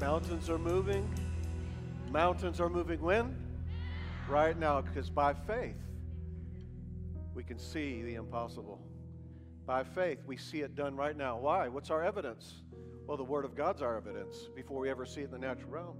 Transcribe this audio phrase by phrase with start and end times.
[0.00, 1.08] Mountains are moving.
[2.12, 3.36] Mountains are moving when?
[4.28, 5.74] Right now, because by faith,
[7.34, 8.80] we can see the impossible.
[9.66, 11.36] By faith, we see it done right now.
[11.38, 11.66] Why?
[11.66, 12.62] What's our evidence?
[13.06, 15.70] Well, the Word of God's our evidence before we ever see it in the natural
[15.70, 15.96] realm.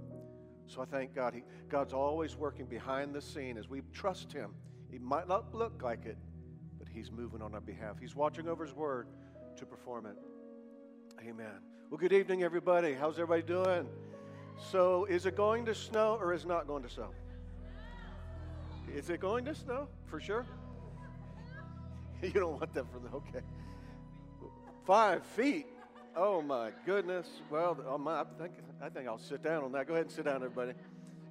[0.67, 1.33] So I thank God.
[1.33, 4.51] He, God's always working behind the scene as we trust Him.
[4.93, 6.17] It might not look like it,
[6.77, 7.97] but He's moving on our behalf.
[7.99, 9.07] He's watching over His Word
[9.57, 10.15] to perform it.
[11.27, 11.68] Amen.
[11.89, 12.93] Well, good evening, everybody.
[12.93, 13.87] How's everybody doing?
[14.71, 17.09] So, is it going to snow or is not going to snow?
[18.93, 20.45] Is it going to snow for sure?
[22.21, 23.43] you don't want that for the okay.
[24.85, 25.65] Five feet.
[26.15, 27.27] Oh my goodness.
[27.49, 28.53] Well, oh my, I think
[28.83, 29.87] I think I'll sit down on that.
[29.87, 30.73] Go ahead and sit down, everybody.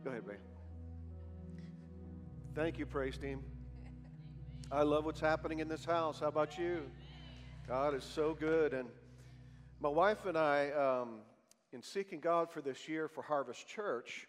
[0.03, 0.39] Go ahead, man.
[2.56, 3.45] Thank you, praise team.
[4.73, 6.19] I love what's happening in this house.
[6.19, 6.83] How about you?
[7.69, 8.89] God is so good, and
[9.81, 11.21] my wife and I, um,
[11.73, 14.27] in seeking God for this year for Harvest Church,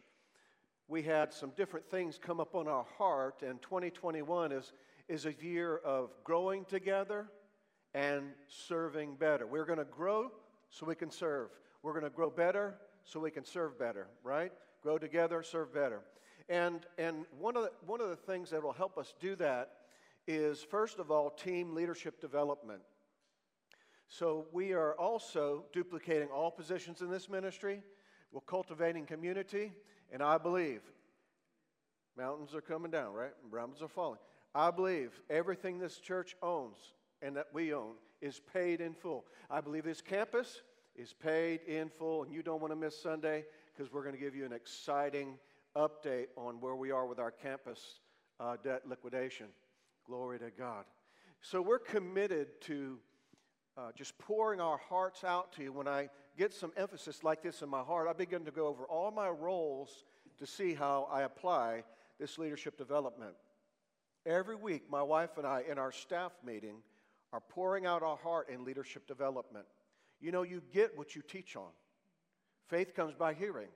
[0.88, 4.73] we had some different things come up on our heart, and 2021 is,
[5.08, 7.28] is a year of growing together
[7.95, 9.47] and serving better.
[9.47, 10.31] We're going to grow
[10.69, 11.50] so we can serve.
[11.81, 14.52] We're going to grow better so we can serve better, right?
[14.84, 16.02] Grow together, serve better.
[16.47, 19.72] And, and one, of the, one of the things that will help us do that
[20.28, 22.81] is, first of all, team leadership development.
[24.09, 27.83] So we are also duplicating all positions in this ministry.
[28.31, 29.71] We're cultivating community,
[30.11, 30.81] and I believe
[32.17, 33.31] mountains are coming down, right?
[33.51, 34.19] Mountains are falling.
[34.55, 36.77] I believe everything this church owns
[37.21, 39.25] and that we own is paid in full.
[39.47, 40.61] I believe this campus
[40.95, 44.19] is paid in full, and you don't want to miss Sunday because we're going to
[44.21, 45.38] give you an exciting
[45.75, 47.99] update on where we are with our campus
[48.39, 49.47] uh, debt liquidation.
[50.05, 50.85] Glory to God.
[51.41, 52.97] So we're committed to
[53.80, 57.61] uh, just pouring our hearts out to you, when I get some emphasis like this
[57.61, 60.03] in my heart, I begin to go over all my roles
[60.38, 61.83] to see how I apply
[62.19, 63.35] this leadership development.
[64.25, 66.78] Every week, my wife and I, in our staff meeting,
[67.31, 69.66] are pouring out our heart in leadership development.
[70.19, 71.72] You know, you get what you teach on.
[72.67, 73.69] Faith comes by hearing.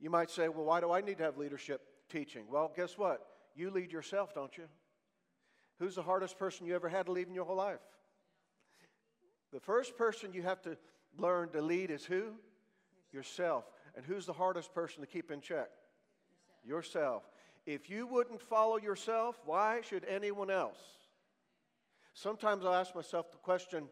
[0.00, 2.44] You might say, well, why do I need to have leadership teaching?
[2.50, 3.24] Well, guess what?
[3.54, 4.64] You lead yourself, don't you?
[5.78, 7.78] Who's the hardest person you ever had to lead in your whole life?
[9.52, 10.76] The first person you have to
[11.16, 12.32] learn to lead is who?
[13.12, 13.64] Yourself.
[13.96, 15.70] And who's the hardest person to keep in check?
[16.64, 17.22] Yourself.
[17.66, 20.78] If you wouldn't follow yourself, why should anyone else?
[22.14, 23.88] Sometimes I ask myself the question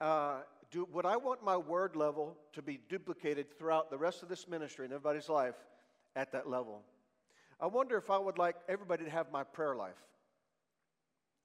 [0.00, 0.38] uh,
[0.70, 4.46] do, would I want my word level to be duplicated throughout the rest of this
[4.46, 5.54] ministry and everybody's life
[6.14, 6.82] at that level?
[7.60, 9.96] I wonder if I would like everybody to have my prayer life.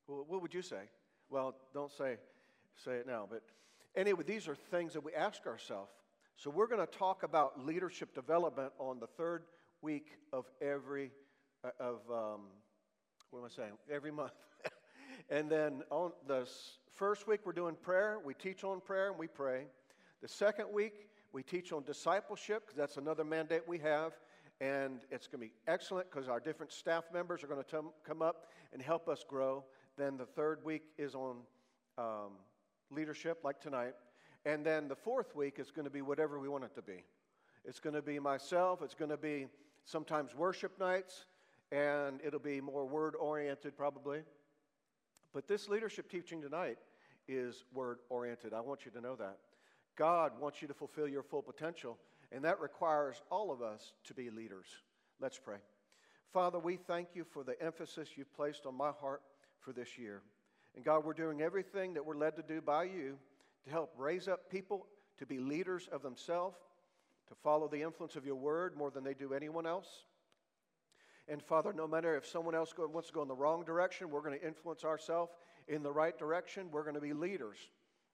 [0.07, 0.89] Well, what would you say?
[1.29, 2.17] Well, don't say,
[2.75, 3.27] say it now.
[3.29, 3.43] But
[3.95, 5.91] anyway, these are things that we ask ourselves.
[6.35, 9.43] So we're going to talk about leadership development on the third
[9.81, 11.11] week of every
[11.63, 12.41] uh, of um,
[13.29, 13.73] what am I saying?
[13.91, 14.33] Every month.
[15.29, 16.47] and then on the
[16.93, 18.17] first week we're doing prayer.
[18.23, 19.65] We teach on prayer and we pray.
[20.21, 24.13] The second week we teach on discipleship because that's another mandate we have.
[24.61, 28.21] And it's going to be excellent because our different staff members are going to come
[28.21, 29.63] up and help us grow.
[29.97, 31.37] Then the third week is on
[31.97, 32.33] um,
[32.93, 33.93] leadership like tonight.
[34.45, 37.03] And then the fourth week is going to be whatever we want it to be.
[37.65, 39.47] It's going to be myself, it's going to be
[39.85, 41.25] sometimes worship nights,
[41.71, 44.19] and it'll be more word oriented probably.
[45.33, 46.77] But this leadership teaching tonight
[47.27, 48.53] is word oriented.
[48.53, 49.37] I want you to know that.
[49.95, 51.97] God wants you to fulfill your full potential,
[52.31, 54.67] and that requires all of us to be leaders.
[55.19, 55.57] Let's pray.
[56.31, 59.21] Father, we thank you for the emphasis you've placed on my heart
[59.59, 60.21] for this year.
[60.75, 63.17] And God, we're doing everything that we're led to do by you
[63.65, 64.87] to help raise up people
[65.19, 66.57] to be leaders of themselves,
[67.27, 70.05] to follow the influence of your word more than they do anyone else.
[71.27, 74.21] And Father, no matter if someone else wants to go in the wrong direction, we're
[74.21, 75.31] going to influence ourselves
[75.67, 76.69] in the right direction.
[76.71, 77.57] We're going to be leaders,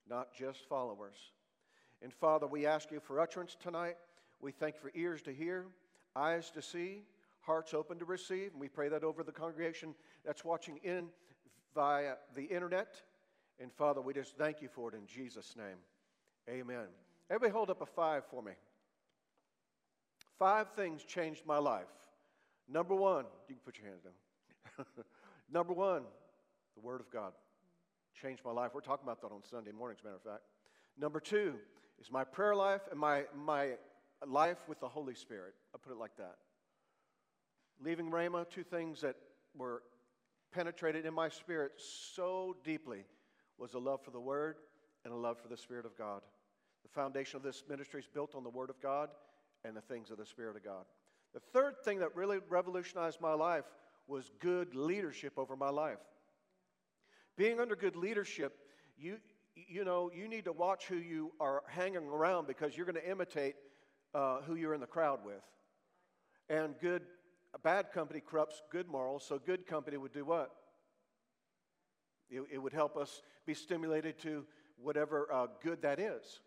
[0.07, 1.15] not just followers.
[2.01, 3.95] And Father, we ask you for utterance tonight.
[4.39, 5.65] We thank you for ears to hear,
[6.15, 7.01] eyes to see,
[7.41, 8.51] hearts open to receive.
[8.51, 11.07] And we pray that over the congregation that's watching in
[11.73, 13.01] via the internet.
[13.59, 15.77] And Father, we just thank you for it in Jesus' name.
[16.49, 16.87] Amen.
[17.29, 18.53] Everybody hold up a five for me.
[20.37, 21.85] Five things changed my life.
[22.67, 24.85] Number one, you can put your hands down.
[25.51, 26.03] Number one,
[26.75, 27.33] the Word of God
[28.21, 28.71] changed my life.
[28.73, 30.43] We're talking about that on Sunday morning, as a matter of fact.
[30.97, 31.55] Number two
[31.99, 33.71] is my prayer life and my, my
[34.25, 35.53] life with the Holy Spirit.
[35.73, 36.35] I put it like that.
[37.81, 39.15] Leaving Rhema, two things that
[39.57, 39.81] were
[40.51, 43.03] penetrated in my spirit so deeply
[43.57, 44.55] was a love for the Word
[45.05, 46.21] and a love for the Spirit of God.
[46.83, 49.09] The foundation of this ministry is built on the Word of God
[49.63, 50.85] and the things of the Spirit of God.
[51.33, 53.65] The third thing that really revolutionized my life
[54.07, 55.99] was good leadership over my life.
[57.37, 58.57] Being under good leadership,
[58.97, 59.17] you,
[59.55, 63.09] you know, you need to watch who you are hanging around because you're going to
[63.09, 63.55] imitate
[64.15, 65.43] uh, who you're in the crowd with.
[66.49, 67.03] And good,
[67.57, 70.51] bad company corrupts good morals, so good company would do what?
[72.29, 74.45] It, it would help us be stimulated to
[74.77, 76.41] whatever uh, good that is.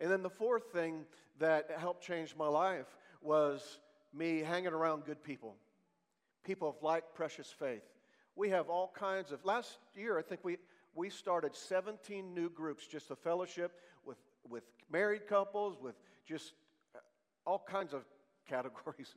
[0.00, 1.04] And then the fourth thing
[1.38, 2.86] that helped change my life
[3.22, 3.78] was
[4.12, 5.54] me hanging around good people,
[6.44, 7.84] people of like precious faith.
[8.34, 10.56] We have all kinds of, last year, I think we,
[10.94, 13.72] we started 17 new groups, just a fellowship
[14.04, 14.18] with,
[14.48, 15.94] with married couples, with
[16.26, 16.54] just
[16.94, 16.98] uh,
[17.46, 18.02] all kinds of
[18.48, 19.14] categories.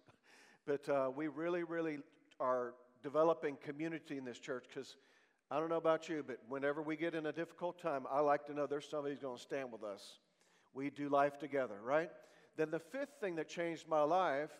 [0.65, 1.99] But uh, we really, really
[2.39, 4.95] are developing community in this church because
[5.51, 8.45] I don't know about you, but whenever we get in a difficult time, I like
[8.45, 10.19] to know there's somebody who's going to stand with us.
[10.73, 12.09] We do life together, right?
[12.55, 14.51] Then the fifth thing that changed my life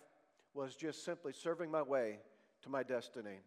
[0.54, 2.20] was just simply serving my way
[2.64, 3.40] to my destiny.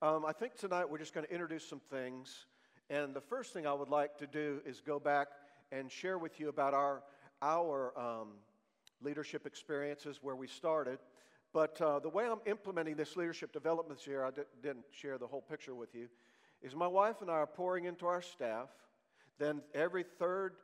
[0.00, 2.46] Um, I think tonight we're just going to introduce some things.
[2.88, 5.28] And the first thing I would like to do is go back
[5.72, 7.02] and share with you about our,
[7.42, 8.28] our um,
[9.02, 10.98] leadership experiences where we started.
[11.52, 15.18] But uh, the way I'm implementing this leadership development this year, I d- didn't share
[15.18, 16.08] the whole picture with you,
[16.62, 18.68] is my wife and I are pouring into our staff.
[19.38, 20.54] Then every third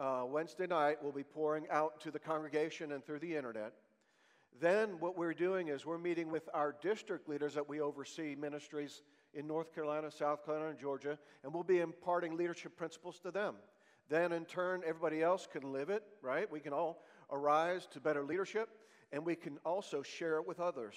[0.00, 3.72] uh, Wednesday night, we'll be pouring out to the congregation and through the internet.
[4.60, 9.02] Then, what we're doing is we're meeting with our district leaders that we oversee ministries
[9.32, 13.54] in North Carolina, South Carolina, and Georgia, and we'll be imparting leadership principles to them.
[14.08, 16.50] Then, in turn, everybody else can live it, right?
[16.50, 18.68] We can all arise to better leadership,
[19.12, 20.94] and we can also share it with others.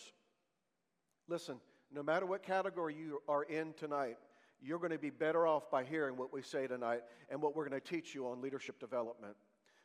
[1.28, 1.60] Listen,
[1.92, 4.18] no matter what category you are in tonight,
[4.62, 7.68] you're going to be better off by hearing what we say tonight and what we're
[7.68, 9.36] going to teach you on leadership development.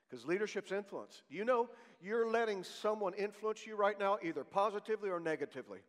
[0.09, 1.23] Because leadership's influence.
[1.29, 1.69] Do you know
[2.01, 5.81] you're letting someone influence you right now, either positively or negatively?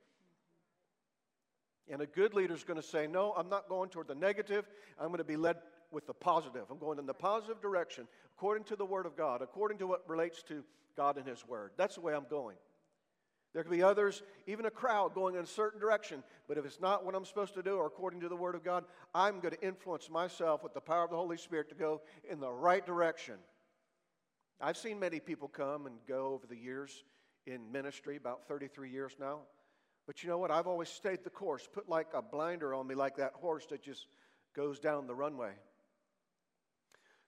[1.90, 4.68] And a good leader is going to say, No, I'm not going toward the negative.
[5.00, 5.58] I'm going to be led
[5.92, 6.64] with the positive.
[6.70, 8.08] I'm going in the positive direction,
[8.38, 10.64] according to the Word of God, according to what relates to
[10.96, 11.72] God and His Word.
[11.78, 12.56] That's the way I'm going.
[13.54, 16.80] There could be others, even a crowd, going in a certain direction, but if it's
[16.80, 19.56] not what I'm supposed to do or according to the Word of God, I'm going
[19.56, 22.86] to influence myself with the power of the Holy Spirit to go in the right
[22.86, 23.36] direction.
[24.62, 27.04] I've seen many people come and go over the years
[27.48, 29.40] in ministry, about 33 years now.
[30.06, 30.52] But you know what?
[30.52, 33.82] I've always stayed the course, put like a blinder on me, like that horse that
[33.82, 34.08] just
[34.56, 35.54] goes down the runway.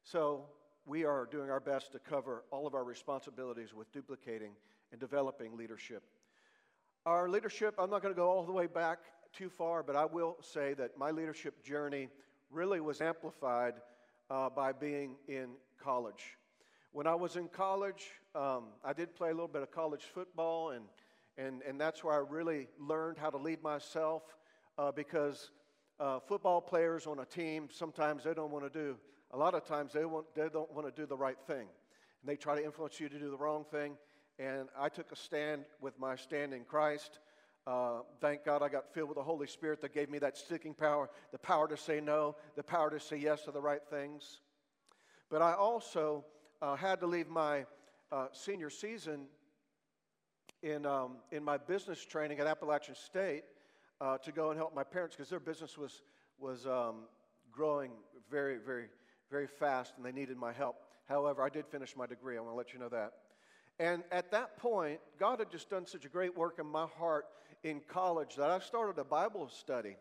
[0.04, 0.46] So
[0.86, 4.54] we are doing our best to cover all of our responsibilities with duplicating
[4.92, 6.04] and developing leadership.
[7.06, 9.00] Our leadership, I'm not going to go all the way back
[9.32, 12.10] too far, but I will say that my leadership journey
[12.50, 13.76] really was amplified
[14.30, 15.52] uh, by being in
[15.82, 16.38] college.
[16.92, 20.72] When I was in college, um, I did play a little bit of college football,
[20.72, 20.86] and,
[21.38, 24.24] and, and that's where I really learned how to lead myself
[24.78, 25.52] uh, because
[26.00, 28.98] uh, football players on a team, sometimes they don't want to do,
[29.34, 31.68] a lot of times they, want, they don't want to do the right thing.
[32.22, 33.94] And they try to influence you to do the wrong thing.
[34.40, 37.20] And I took a stand with my stand in Christ.
[37.68, 40.74] Uh, thank God I got filled with the Holy Spirit that gave me that sticking
[40.74, 44.42] power, the power to say no, the power to say yes to the right things.
[45.30, 46.26] But I also
[46.62, 47.66] uh, had to leave my
[48.12, 49.28] uh, senior season
[50.64, 53.44] in, um, in my business training at Appalachian State
[54.00, 56.02] uh, to go and help my parents because their business was,
[56.40, 57.04] was um,
[57.52, 57.92] growing
[58.30, 58.88] very, very,
[59.32, 60.76] very fast and they needed my help.
[61.06, 62.38] However, I did finish my degree.
[62.38, 63.14] I want to let you know that.
[63.80, 67.26] And at that point, God had just done such a great work in my heart
[67.64, 69.96] in college that I started a Bible study.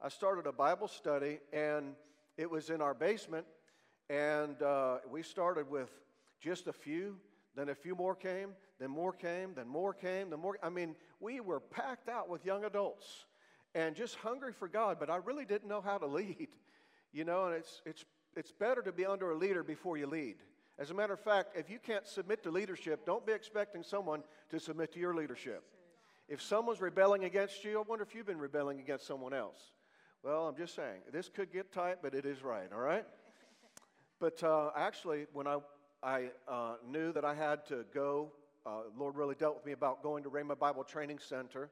[0.00, 1.94] I started a Bible study, and
[2.36, 3.46] it was in our basement,
[4.10, 5.90] and uh, we started with
[6.40, 7.16] just a few,
[7.56, 10.58] then a few more came, then more came, then more came, then more.
[10.62, 13.24] I mean, we were packed out with young adults
[13.74, 16.48] and just hungry for God, but I really didn't know how to lead.
[17.12, 18.04] You know, and it's, it's,
[18.36, 20.36] it's better to be under a leader before you lead.
[20.78, 24.22] As a matter of fact, if you can't submit to leadership, don't be expecting someone
[24.50, 25.64] to submit to your leadership.
[26.28, 29.58] If someone's rebelling against you, I wonder if you've been rebelling against someone else.
[30.22, 33.06] Well, I'm just saying, this could get tight, but it is right, all right?
[34.18, 35.58] But uh, actually, when I,
[36.02, 38.32] I uh, knew that I had to go,
[38.66, 41.70] uh, Lord really dealt with me about going to Rhema Bible Training Center.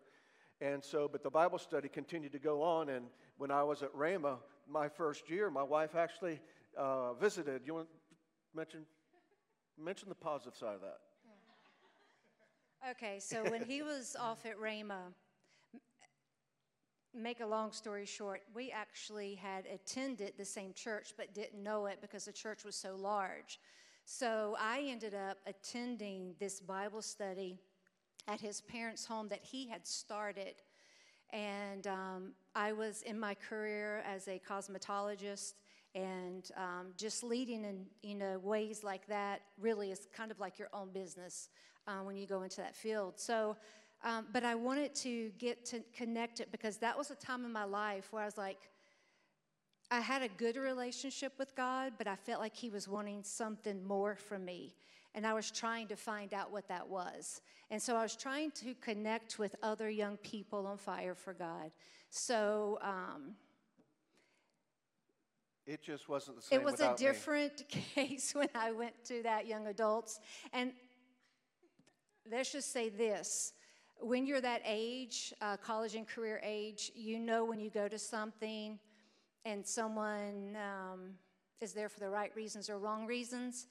[0.60, 2.88] And so, but the Bible study continued to go on.
[2.88, 3.06] And
[3.38, 4.36] when I was at Rhema,
[4.70, 6.40] my first year, my wife actually
[6.76, 7.62] uh, visited.
[7.64, 8.80] You want to mention,
[9.78, 10.98] mention the positive side of that?
[12.90, 15.12] Okay, so when he was off at Rhema,
[17.14, 21.86] make a long story short, we actually had attended the same church but didn't know
[21.86, 23.60] it because the church was so large.
[24.04, 27.58] So I ended up attending this Bible study
[28.28, 30.56] at his parents' home that he had started.
[31.32, 35.54] And um, I was in my career as a cosmetologist
[35.94, 40.58] and um, just leading in you know ways like that really is kind of like
[40.58, 41.48] your own business
[41.86, 43.14] uh, when you go into that field.
[43.16, 43.56] So,
[44.02, 47.52] um, but I wanted to get to connect it because that was a time in
[47.52, 48.58] my life where I was like,
[49.90, 53.84] I had a good relationship with God, but I felt like He was wanting something
[53.84, 54.74] more from me.
[55.14, 57.40] And I was trying to find out what that was.
[57.70, 61.70] And so I was trying to connect with other young people on fire for God.
[62.10, 63.36] So, um,
[65.66, 66.60] it just wasn't the same.
[66.60, 66.96] It was a me.
[66.96, 70.20] different case when I went to that young adults.
[70.52, 70.72] And
[72.30, 73.52] let's just say this
[74.00, 77.98] when you're that age, uh, college and career age, you know when you go to
[77.98, 78.78] something
[79.44, 81.10] and someone um,
[81.60, 83.66] is there for the right reasons or wrong reasons.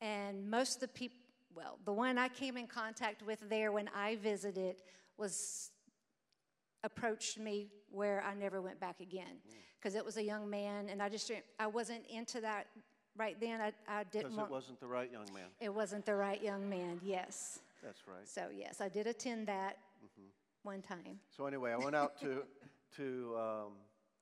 [0.00, 1.16] And most of the people,
[1.54, 4.76] well, the one I came in contact with there when I visited
[5.16, 5.70] was
[6.84, 9.40] approached me where I never went back again
[9.78, 9.98] because mm.
[9.98, 12.66] it was a young man, and I just I wasn't into that
[13.16, 13.60] right then.
[13.60, 14.30] I, I didn't.
[14.30, 15.46] Because it wasn't the right young man.
[15.60, 17.00] It wasn't the right young man.
[17.02, 17.60] Yes.
[17.82, 18.26] That's right.
[18.26, 20.28] So yes, I did attend that mm-hmm.
[20.62, 21.20] one time.
[21.36, 22.42] So anyway, I went out to
[22.96, 23.72] to um,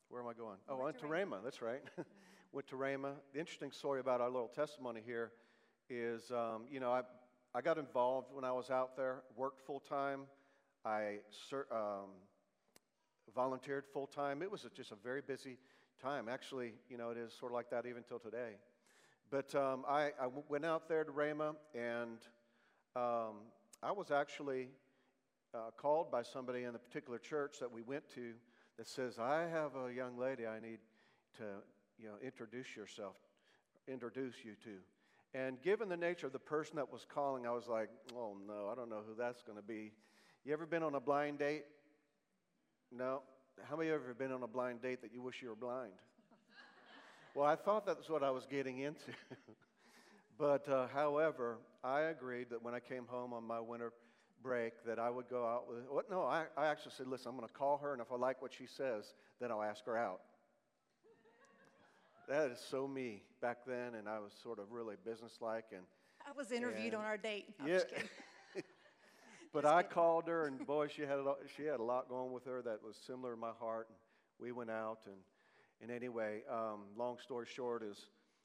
[0.08, 0.56] where am I going?
[0.68, 1.42] Oh, I went to Rhema.
[1.42, 1.82] That's right.
[2.52, 3.12] went to Rhema.
[3.32, 5.32] The interesting story about our little testimony here
[5.88, 7.02] is, um, you know, I
[7.54, 10.22] I got involved when I was out there, worked full time.
[10.84, 11.18] I
[11.70, 12.10] um,
[13.36, 14.42] volunteered full time.
[14.42, 15.58] It was a, just a very busy
[16.02, 16.26] time.
[16.28, 18.54] Actually, you know, it is sort of like that even till today.
[19.30, 20.10] But um, I,
[20.48, 22.18] went out there to Rhema, and
[22.96, 23.42] um,
[23.82, 24.68] I was actually
[25.52, 28.32] uh, called by somebody in the particular church that we went to
[28.78, 30.78] that says, I have a young lady I need
[31.38, 31.44] to,
[31.98, 33.16] you know, introduce yourself,
[33.86, 35.38] introduce you to.
[35.38, 38.68] And given the nature of the person that was calling, I was like, oh no,
[38.70, 39.92] I don't know who that's going to be.
[40.44, 41.64] You ever been on a blind date?
[42.92, 43.22] No.
[43.64, 45.56] How many of you have been on a blind date that you wish you were
[45.56, 45.92] blind?
[47.34, 49.12] well, I thought that's what I was getting into.
[50.38, 53.92] but uh, however, I agreed that when I came home on my winter
[54.42, 55.84] break that I would go out with.
[55.88, 56.10] What?
[56.10, 58.42] No, I, I actually said, listen, I'm going to call her, and if I like
[58.42, 60.20] what she says, then I'll ask her out.
[62.28, 65.82] that is so me back then, and I was sort of really businesslike and.
[66.28, 67.54] I was interviewed and, on our date.
[67.60, 67.80] No, yeah.
[69.56, 72.44] But I called her, and boy, she had, a, she had a lot going with
[72.44, 73.86] her that was similar to my heart.
[73.88, 73.96] And
[74.38, 75.16] we went out, and,
[75.80, 77.96] and anyway, um, long story short is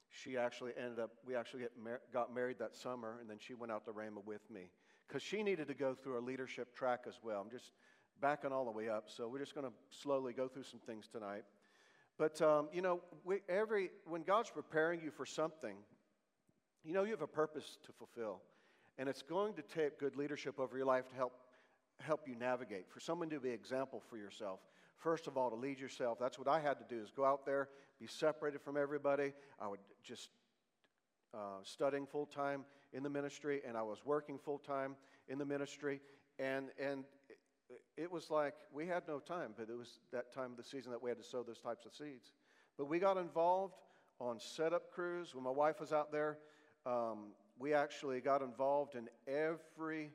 [0.08, 3.70] she actually ended up, we actually mar- got married that summer, and then she went
[3.70, 4.70] out to Rhema with me
[5.06, 7.42] because she needed to go through a leadership track as well.
[7.42, 7.72] I'm just
[8.22, 11.08] backing all the way up, so we're just going to slowly go through some things
[11.12, 11.44] tonight.
[12.16, 15.74] But, um, you know, we, every, when God's preparing you for something,
[16.82, 18.40] you know you have a purpose to fulfill.
[18.98, 21.32] And it's going to take good leadership over your life to help,
[22.00, 24.60] help you navigate, for someone to be an example for yourself.
[24.96, 26.18] First of all, to lead yourself.
[26.20, 27.68] That's what I had to do is go out there,
[27.98, 29.32] be separated from everybody.
[29.58, 30.28] I would just
[31.34, 34.96] uh, studying full time in the ministry, and I was working full time
[35.28, 36.00] in the ministry.
[36.38, 37.04] And, and
[37.96, 40.92] it was like we had no time, but it was that time of the season
[40.92, 42.32] that we had to sow those types of seeds.
[42.76, 43.74] But we got involved
[44.20, 45.34] on setup crews.
[45.34, 46.38] When my wife was out there,
[46.86, 47.32] um,
[47.62, 50.10] we actually got involved in every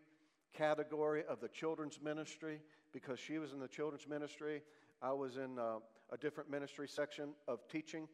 [0.54, 2.60] category of the children's ministry
[2.92, 4.62] because she was in the children's ministry.
[5.02, 5.78] I was in uh,
[6.12, 8.10] a different ministry section of teaching.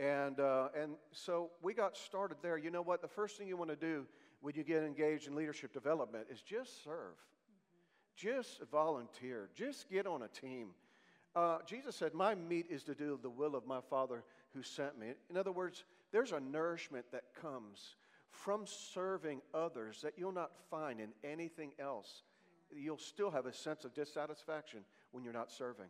[0.00, 2.58] And, uh, and so we got started there.
[2.58, 3.00] You know what?
[3.00, 4.06] The first thing you want to do
[4.40, 8.16] when you get engaged in leadership development is just serve, mm-hmm.
[8.16, 10.70] just volunteer, just get on a team.
[11.36, 14.98] Uh, Jesus said, My meat is to do the will of my Father who sent
[14.98, 15.12] me.
[15.30, 17.94] In other words, there's a nourishment that comes
[18.42, 22.22] from serving others that you'll not find in anything else.
[22.74, 24.80] You'll still have a sense of dissatisfaction
[25.12, 25.86] when you're not serving.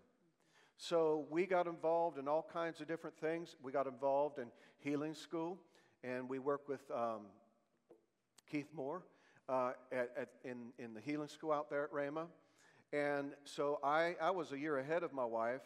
[0.77, 3.57] So we got involved in all kinds of different things.
[3.63, 4.49] We got involved in
[4.79, 5.59] healing school,
[6.03, 7.23] and we work with um,
[8.51, 9.03] Keith Moore
[9.49, 12.27] uh, at, at, in, in the healing school out there at Rhema.
[12.93, 15.63] And so I, I was a year ahead of my wife.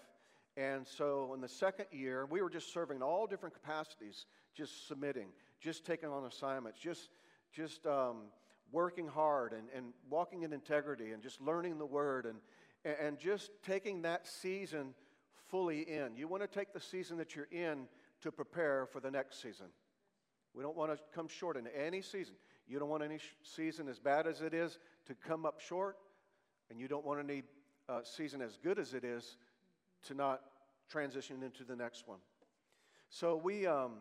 [0.56, 4.88] And so in the second year, we were just serving in all different capacities, just
[4.88, 5.28] submitting
[5.60, 7.10] just taking on assignments, just,
[7.52, 8.28] just um,
[8.72, 12.38] working hard and, and walking in integrity and just learning the word and,
[13.00, 14.94] and just taking that season
[15.48, 16.16] fully in.
[16.16, 17.88] You want to take the season that you're in
[18.22, 19.66] to prepare for the next season.
[20.54, 22.34] We don't want to come short in any season.
[22.66, 25.96] You don't want any sh- season as bad as it is to come up short,
[26.70, 27.42] and you don't want any
[27.88, 29.36] uh, season as good as it is
[30.06, 30.40] to not
[30.90, 32.18] transition into the next one.
[33.08, 33.92] So we, um,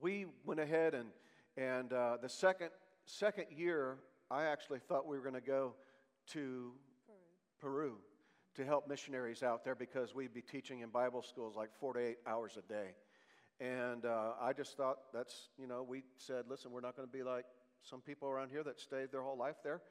[0.00, 1.08] we went ahead and,
[1.56, 2.70] And uh, the second,
[3.04, 3.98] second year,
[4.30, 5.74] I actually thought we were going to go
[6.28, 6.72] to
[7.60, 7.88] Peru.
[7.88, 7.96] Peru
[8.56, 12.00] to help missionaries out there because we'd be teaching in Bible schools like four to
[12.00, 12.94] eight hours a day.
[13.60, 17.12] And uh, I just thought that's, you know, we said, listen, we're not going to
[17.12, 17.44] be like
[17.82, 19.82] some people around here that stayed their whole life there.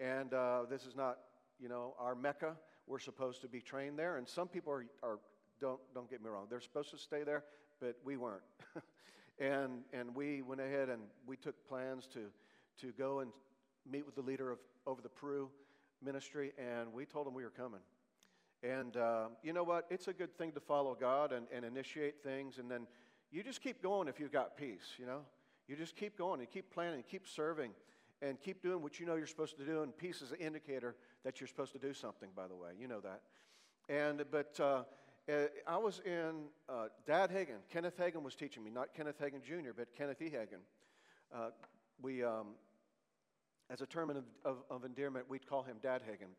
[0.00, 1.18] And uh, this is not,
[1.60, 2.56] you know, our Mecca.
[2.86, 4.16] We're supposed to be trained there.
[4.16, 5.18] And some people are, are
[5.60, 7.44] don't, don't get me wrong, they're supposed to stay there,
[7.80, 8.42] but we weren't.
[9.38, 12.26] and, and we went ahead and we took plans to,
[12.80, 13.30] to go and
[13.90, 15.50] meet with the leader of over the Peru
[16.02, 17.80] ministry, and we told him we were coming.
[18.62, 19.86] And uh, you know what?
[19.90, 22.86] It's a good thing to follow God and, and initiate things, and then
[23.30, 25.20] you just keep going if you've got peace, you know?
[25.68, 27.72] You just keep going and keep planning, keep serving,
[28.22, 29.82] and keep doing what you know you're supposed to do.
[29.82, 32.70] And peace is an indicator that you're supposed to do something, by the way.
[32.80, 33.20] You know that.
[33.88, 34.84] And, but uh
[35.66, 39.72] I was in, uh, Dad Hagin, Kenneth Hagin was teaching me, not Kenneth Hagin Jr.,
[39.76, 40.30] but Kenneth E.
[40.30, 40.60] Hagin.
[41.34, 41.50] Uh,
[42.00, 42.54] we, um,
[43.68, 46.30] as a term of, of, of, endearment, we'd call him Dad Hagin.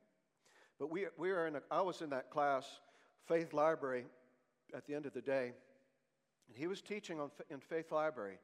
[0.79, 2.65] But we, we are in a, I was in that class,
[3.27, 4.05] Faith Library,
[4.75, 5.53] at the end of the day.
[6.47, 8.39] And he was teaching on, in Faith Library.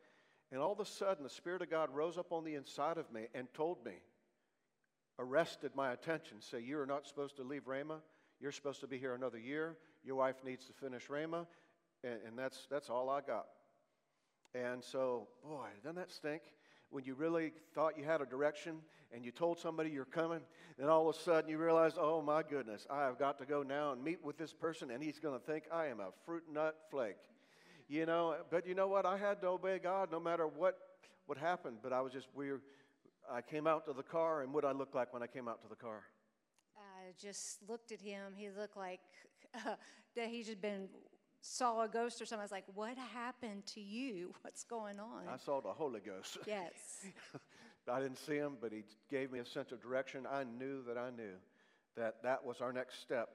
[0.52, 3.12] And all of a sudden, the Spirit of God rose up on the inside of
[3.12, 3.94] me and told me,
[5.18, 7.98] arrested my attention, say, You are not supposed to leave Rhema.
[8.40, 9.78] You're supposed to be here another year.
[10.06, 11.46] Your wife needs to finish Rhema.
[12.04, 13.48] And, and that's, that's all I got.
[14.54, 16.42] And so, boy, doesn't that stink?
[16.90, 18.78] When you really thought you had a direction
[19.14, 20.42] and you told somebody you're coming,
[20.78, 23.64] then all of a sudden you realize, oh my goodness, I have got to go
[23.64, 26.44] now and meet with this person, and he's going to think I am a fruit
[26.52, 27.18] nut flake
[27.88, 29.06] you know, but you know what?
[29.06, 30.78] I had to obey God no matter what
[31.26, 31.78] what happened.
[31.82, 32.62] But I was just weird.
[33.32, 35.62] I came out to the car, and what I look like when I came out
[35.64, 36.04] to the car?
[36.78, 38.34] I just looked at him.
[38.36, 39.02] He looked like
[39.66, 39.76] uh,
[40.16, 40.88] that he just been
[41.42, 42.42] saw a ghost or something.
[42.42, 44.34] I was like, "What happened to you?
[44.42, 46.38] What's going on?" I saw the Holy Ghost.
[46.48, 47.06] Yes.
[47.88, 50.26] I didn't see him, but he gave me a sense of direction.
[50.26, 51.36] I knew that I knew
[51.96, 53.30] that that was our next step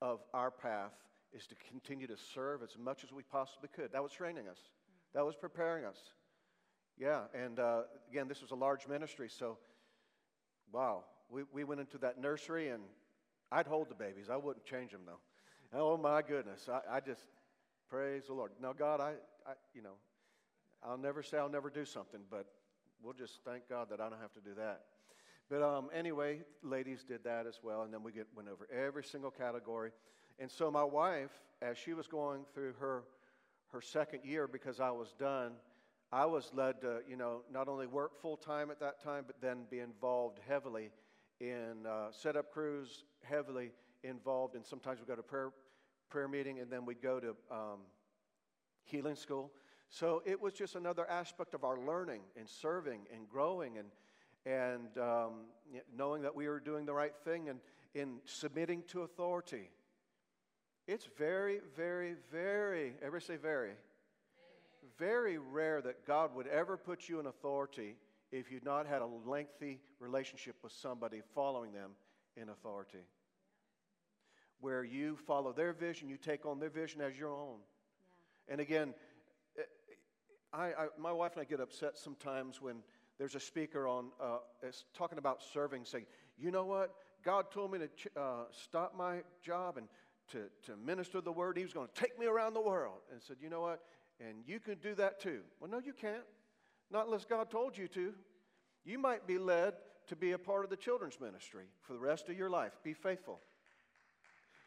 [0.00, 0.94] of our path
[1.34, 3.92] is to continue to serve as much as we possibly could.
[3.92, 4.58] That was training us,
[5.12, 5.98] that was preparing us.
[6.98, 9.58] Yeah, and uh, again, this was a large ministry, so
[10.72, 12.82] wow, we, we went into that nursery and
[13.52, 14.30] I'd hold the babies.
[14.30, 15.20] I wouldn't change them though.
[15.72, 17.22] Oh my goodness, I, I just
[17.88, 18.50] praise the Lord.
[18.60, 19.12] Now, God, I,
[19.46, 19.94] I, you know,
[20.82, 22.46] I'll never say I'll never do something, but
[23.02, 24.82] we'll just thank God that I don't have to do that.
[25.48, 29.04] But um, anyway, ladies did that as well, and then we get, went over every
[29.04, 29.90] single category.
[30.38, 31.30] And so my wife,
[31.60, 33.04] as she was going through her,
[33.72, 35.52] her second year because I was done,
[36.12, 39.36] I was led to, you know, not only work full time at that time, but
[39.40, 40.90] then be involved heavily
[41.40, 43.70] in uh, setup crews, heavily
[44.02, 45.50] involved and sometimes we go to prayer,
[46.08, 47.80] prayer meeting and then we'd go to um,
[48.84, 49.50] healing school.
[49.88, 53.88] So it was just another aspect of our learning and serving and growing and,
[54.46, 55.32] and um,
[55.96, 57.60] knowing that we were doing the right thing and
[57.94, 59.68] in submitting to authority.
[60.86, 63.72] It's very, very, very, ever say very?
[64.98, 67.96] Very rare that God would ever put you in authority
[68.32, 71.90] if you'd not had a lengthy relationship with somebody following them
[72.36, 73.04] in authority.
[74.60, 77.58] Where you follow their vision, you take on their vision as your own.
[78.46, 78.52] Yeah.
[78.52, 78.94] And again,
[79.58, 79.62] eh,
[80.52, 82.76] I, I, my wife and I get upset sometimes when
[83.18, 84.38] there's a speaker on uh,
[84.94, 86.06] talking about serving, saying,
[86.38, 86.94] "You know what?
[87.24, 89.86] God told me to ch- uh, stop my job and
[90.32, 91.56] to, to minister the word.
[91.56, 92.98] He was going to take me around the world.
[93.12, 93.82] And said, You know what?
[94.20, 95.40] And you can do that too.
[95.60, 96.22] Well, no, you can't.
[96.90, 98.14] Not unless God told you to.
[98.84, 99.74] You might be led
[100.08, 102.72] to be a part of the children's ministry for the rest of your life.
[102.82, 103.40] Be faithful.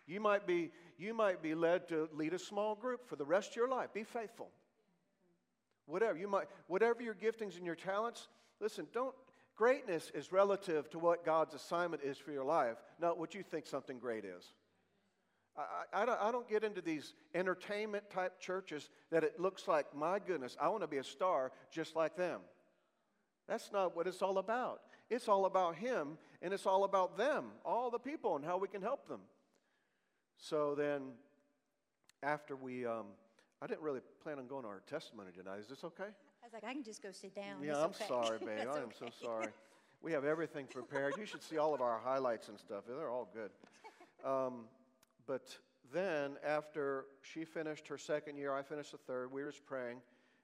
[0.06, 3.52] You might be, you might be led to lead a small group for the rest
[3.52, 3.94] of your life.
[3.94, 4.50] Be faithful.
[5.86, 8.28] Whatever you might, whatever your giftings and your talents,
[8.60, 9.16] listen, don't
[9.56, 13.66] greatness is relative to what God's assignment is for your life, not what you think
[13.66, 14.46] something great is.
[15.56, 19.96] I, I, don't, I don't get into these entertainment type churches that it looks like,
[19.96, 22.42] my goodness, I want to be a star just like them.
[23.48, 24.82] That's not what it's all about.
[25.10, 28.68] It's all about Him and it's all about them, all the people, and how we
[28.68, 29.20] can help them.
[30.38, 31.13] So then,
[32.22, 33.08] after we, um,
[33.62, 35.60] I didn't really plan on going to our testimony tonight.
[35.60, 36.04] Is this okay?
[36.04, 37.63] I was like, I can just go sit down.
[37.63, 38.06] Yeah, it's I'm okay.
[38.08, 38.67] sorry, babe.
[38.67, 38.96] I am okay.
[39.00, 39.48] so sorry.
[40.02, 41.13] We have everything prepared.
[41.17, 42.84] You should see all of our highlights and stuff.
[42.88, 43.52] They're all good.
[44.26, 44.67] Um,
[45.28, 45.58] but
[45.93, 49.98] then, after she finished her second year, I finished the third, we were just praying.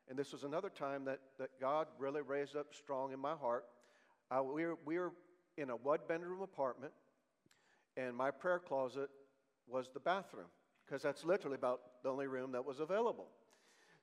[0.09, 3.63] And this was another time that, that God really raised up strong in my heart.
[4.29, 5.13] Uh, we, were, we were
[5.57, 6.91] in a one bedroom apartment,
[7.95, 9.09] and my prayer closet
[9.69, 10.47] was the bathroom,
[10.85, 13.27] because that's literally about the only room that was available.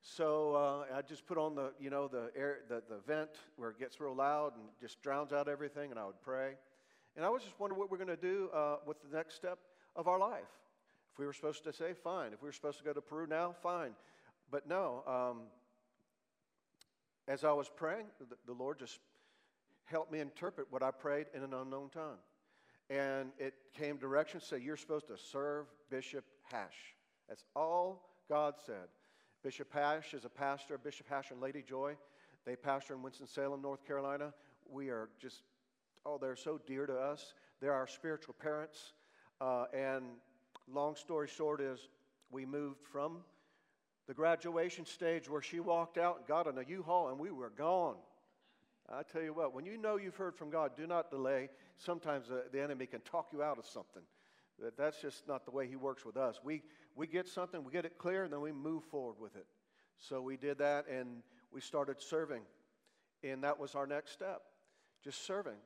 [0.01, 3.71] So uh, I just put on the, you know, the, air, the, the vent where
[3.71, 6.53] it gets real loud and just drowns out everything, and I would pray.
[7.17, 9.59] And I was just wondering what we're going to do uh, with the next step
[9.97, 10.45] of our life.
[11.13, 12.33] If we were supposed to say, fine.
[12.33, 13.93] If we were supposed to go to Peru now, fine.
[14.51, 15.43] But no, um,
[17.27, 19.01] as I was praying, the, the Lord just
[19.87, 22.19] helped me interpret what I prayed in an unknown tongue.
[22.89, 26.95] And it came direction say, You're supposed to serve Bishop Hash.
[27.29, 28.89] That's all God said.
[29.43, 31.97] Bishop Hash is a pastor, Bishop Hash and Lady Joy.
[32.45, 34.33] They pastor in Winston-Salem, North Carolina.
[34.69, 35.43] We are just,
[36.05, 37.35] oh, they're so dear to us.
[37.61, 38.93] They're our spiritual parents.
[39.41, 40.05] Uh, and
[40.73, 41.89] long story short is
[42.31, 43.19] we moved from
[44.07, 47.51] the graduation stage where she walked out and got in a U-Haul and we were
[47.51, 47.97] gone.
[48.89, 51.51] I tell you what, when you know you've heard from God, do not delay.
[51.77, 54.03] Sometimes the, the enemy can talk you out of something.
[54.79, 56.41] That's just not the way he works with us.
[56.43, 56.63] We,
[56.95, 59.47] we get something, we get it clear, and then we move forward with it.
[59.99, 62.43] So we did that, and we started serving.
[63.23, 64.43] And that was our next step,
[65.05, 65.57] just serving.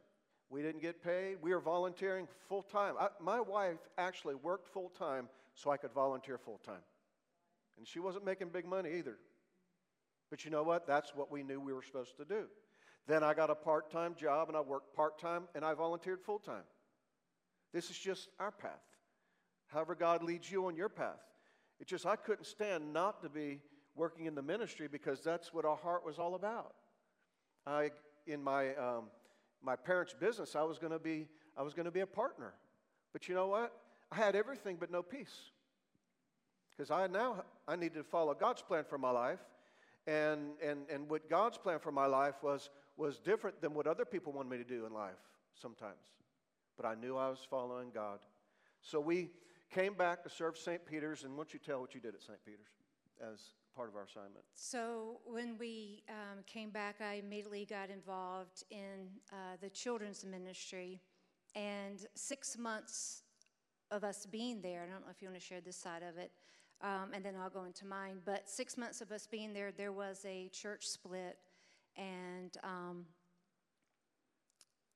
[0.51, 1.37] We didn't get paid.
[1.41, 2.95] We were volunteering full time.
[3.21, 6.83] My wife actually worked full time so I could volunteer full time.
[7.79, 9.17] And she wasn't making big money either.
[10.29, 10.87] But you know what?
[10.87, 12.47] That's what we knew we were supposed to do.
[13.07, 16.21] Then I got a part time job and I worked part time and I volunteered
[16.21, 16.63] full time.
[17.73, 18.71] This is just our path.
[19.69, 21.21] However, God leads you on your path.
[21.81, 23.61] It's just I couldn't stand not to be
[23.95, 26.75] working in the ministry because that's what our heart was all about.
[27.67, 27.91] I,
[28.27, 29.05] in my, um,
[29.63, 32.55] my parents' business, I was going to be I was going to be a partner.
[33.13, 33.73] But you know what?
[34.11, 35.51] I had everything but no peace.
[36.71, 39.41] Because I now I needed to follow God's plan for my life.
[40.07, 44.05] And, and, and what God's plan for my life was, was different than what other
[44.05, 45.19] people wanted me to do in life
[45.61, 46.13] sometimes.
[46.77, 48.21] But I knew I was following God.
[48.83, 49.31] So we
[49.71, 50.85] came back to serve St.
[50.85, 52.39] Peter's, and why don't you tell what you did at St.
[52.45, 52.69] Peter's
[53.21, 53.41] as
[53.75, 54.45] part of our assignment?
[54.55, 61.01] So when we um, came back, I immediately got involved in uh, the children's ministry,
[61.55, 63.23] and six months
[63.91, 66.17] of us being there, I don't know if you want to share this side of
[66.17, 66.31] it,
[66.83, 69.93] um, and then I'll go into mine, but six months of us being there, there
[69.93, 71.39] was a church split,
[72.01, 73.05] and um,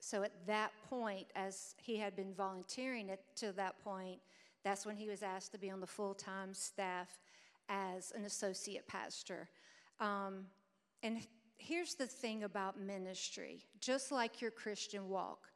[0.01, 4.19] so at that point, as he had been volunteering to that point,
[4.65, 7.21] that's when he was asked to be on the full time staff
[7.69, 9.49] as an associate pastor.
[10.01, 10.47] Um,
[11.03, 11.19] and
[11.59, 15.49] here's the thing about ministry just like your Christian walk,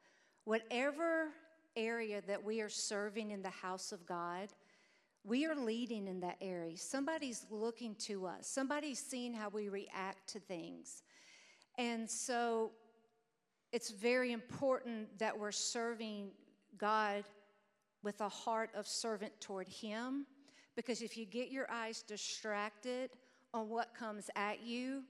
[0.44, 1.28] whatever
[1.76, 4.48] area that we are serving in the house of God,
[5.24, 6.76] we are leading in that area.
[6.76, 11.02] Somebody's looking to us, somebody's seeing how we react to things.
[11.78, 12.72] And so
[13.72, 16.30] it's very important that we're serving
[16.76, 17.24] God
[18.02, 20.26] with a heart of servant toward Him.
[20.74, 23.10] Because if you get your eyes distracted
[23.54, 25.02] on what comes at you,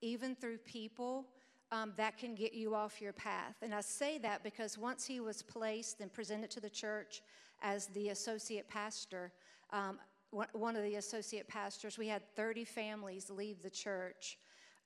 [0.00, 1.26] even through people,
[1.70, 3.56] um, that can get you off your path.
[3.62, 7.22] And I say that because once he was placed and presented to the church
[7.62, 9.32] as the associate pastor,
[9.72, 9.98] um,
[10.30, 14.38] one of the associate pastors, we had 30 families leave the church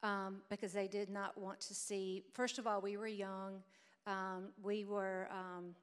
[0.03, 2.25] um, because they did not want to see.
[2.33, 3.63] First of all, we were young.
[4.07, 5.75] Um, we were um,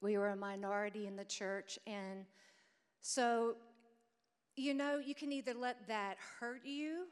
[0.00, 1.78] we were a minority in the church.
[1.86, 2.24] And
[3.00, 3.56] so,
[4.56, 7.06] you know, you can either let that hurt you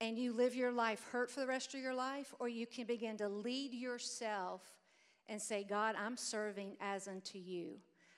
[0.00, 2.86] and you live your life hurt for the rest of your life, or you can
[2.86, 4.62] begin to lead yourself
[5.28, 7.76] and say, God, I'm serving as unto you.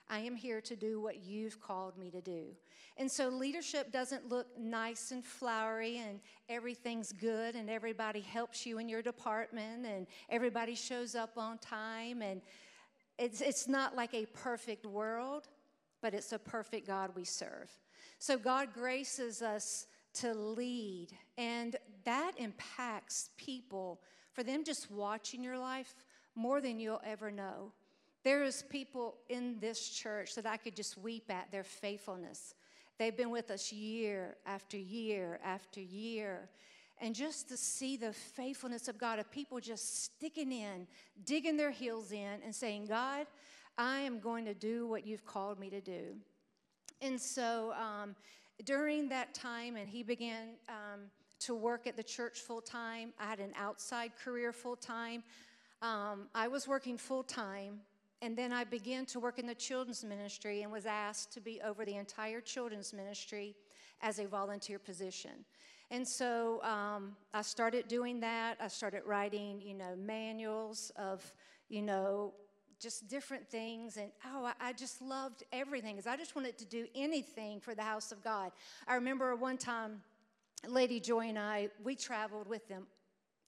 [0.09, 2.55] I am here to do what you've called me to do.
[2.97, 8.77] And so leadership doesn't look nice and flowery and everything's good and everybody helps you
[8.77, 12.41] in your department and everybody shows up on time and
[13.17, 15.47] it's, it's not like a perfect world,
[16.01, 17.71] but it's a perfect God we serve.
[18.19, 25.57] So God graces us to lead, and that impacts people for them just watching your
[25.57, 25.93] life
[26.35, 27.71] more than you'll ever know.
[28.25, 32.55] There is people in this church that I could just weep at their faithfulness.
[32.97, 36.49] They've been with us year after year after year.
[36.99, 40.87] And just to see the faithfulness of God, of people just sticking in,
[41.23, 43.27] digging their heels in, and saying, God,
[43.77, 46.15] I am going to do what you've called me to do.
[47.01, 48.15] And so um,
[48.63, 51.01] during that time, and he began um,
[51.41, 55.21] to work at the church full time, I had an outside career full time.
[55.83, 57.81] Um, I was working full time,
[58.21, 61.61] and then I began to work in the children's ministry and was asked to be
[61.61, 63.55] over the entire children's ministry
[64.01, 65.45] as a volunteer position.
[65.91, 68.57] And so um, I started doing that.
[68.59, 71.23] I started writing, you know, manuals of,
[71.69, 72.33] you know,
[72.79, 73.97] just different things.
[73.97, 77.75] And oh, I, I just loved everything because I just wanted to do anything for
[77.75, 78.51] the house of God.
[78.87, 80.01] I remember one time,
[80.67, 82.87] Lady Joy and I, we traveled with them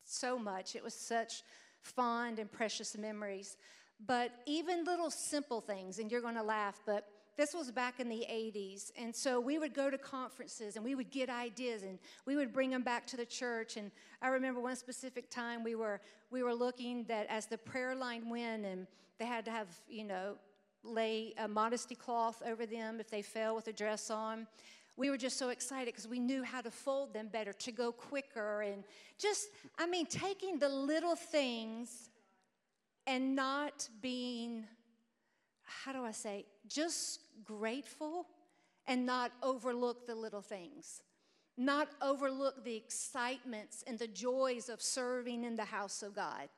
[0.03, 0.75] so much.
[0.75, 1.41] It was such
[1.81, 3.57] fond and precious memories.
[4.05, 7.07] But even little simple things, and you're going to laugh, but
[7.37, 8.91] this was back in the 80s.
[8.97, 12.51] And so we would go to conferences and we would get ideas and we would
[12.51, 13.77] bring them back to the church.
[13.77, 17.95] And I remember one specific time we were, we were looking that as the prayer
[17.95, 18.87] line went and
[19.19, 20.35] they had to have, you know,
[20.83, 24.47] lay a modesty cloth over them if they fell with a dress on.
[24.95, 27.91] We were just so excited because we knew how to fold them better, to go
[27.91, 28.83] quicker, and
[29.19, 32.09] just, I mean, taking the little things
[33.07, 34.65] and not being,
[35.63, 38.27] how do I say, just grateful
[38.85, 41.01] and not overlook the little things,
[41.57, 46.49] not overlook the excitements and the joys of serving in the house of God.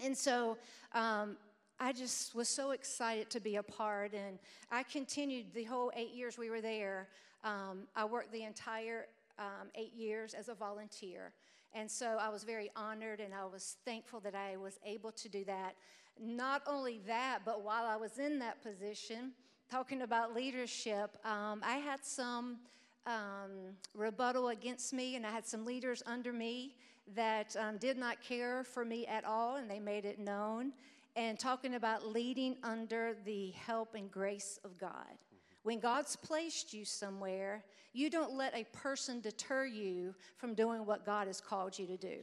[0.00, 0.56] And so
[0.92, 1.36] um,
[1.78, 4.38] I just was so excited to be a part, and
[4.70, 7.08] I continued the whole eight years we were there.
[7.44, 9.06] Um, I worked the entire
[9.38, 11.32] um, eight years as a volunteer.
[11.74, 15.28] And so I was very honored and I was thankful that I was able to
[15.28, 15.74] do that.
[16.20, 19.32] Not only that, but while I was in that position,
[19.70, 22.58] talking about leadership, um, I had some
[23.06, 26.74] um, rebuttal against me, and I had some leaders under me
[27.14, 30.72] that um, did not care for me at all, and they made it known.
[31.16, 35.18] And talking about leading under the help and grace of God.
[35.62, 41.06] When God's placed you somewhere, you don't let a person deter you from doing what
[41.06, 42.18] God has called you to do.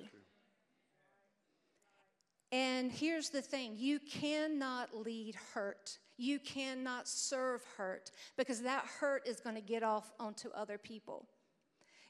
[2.52, 6.00] And here's the thing you cannot lead hurt.
[6.18, 11.28] You cannot serve hurt because that hurt is going to get off onto other people.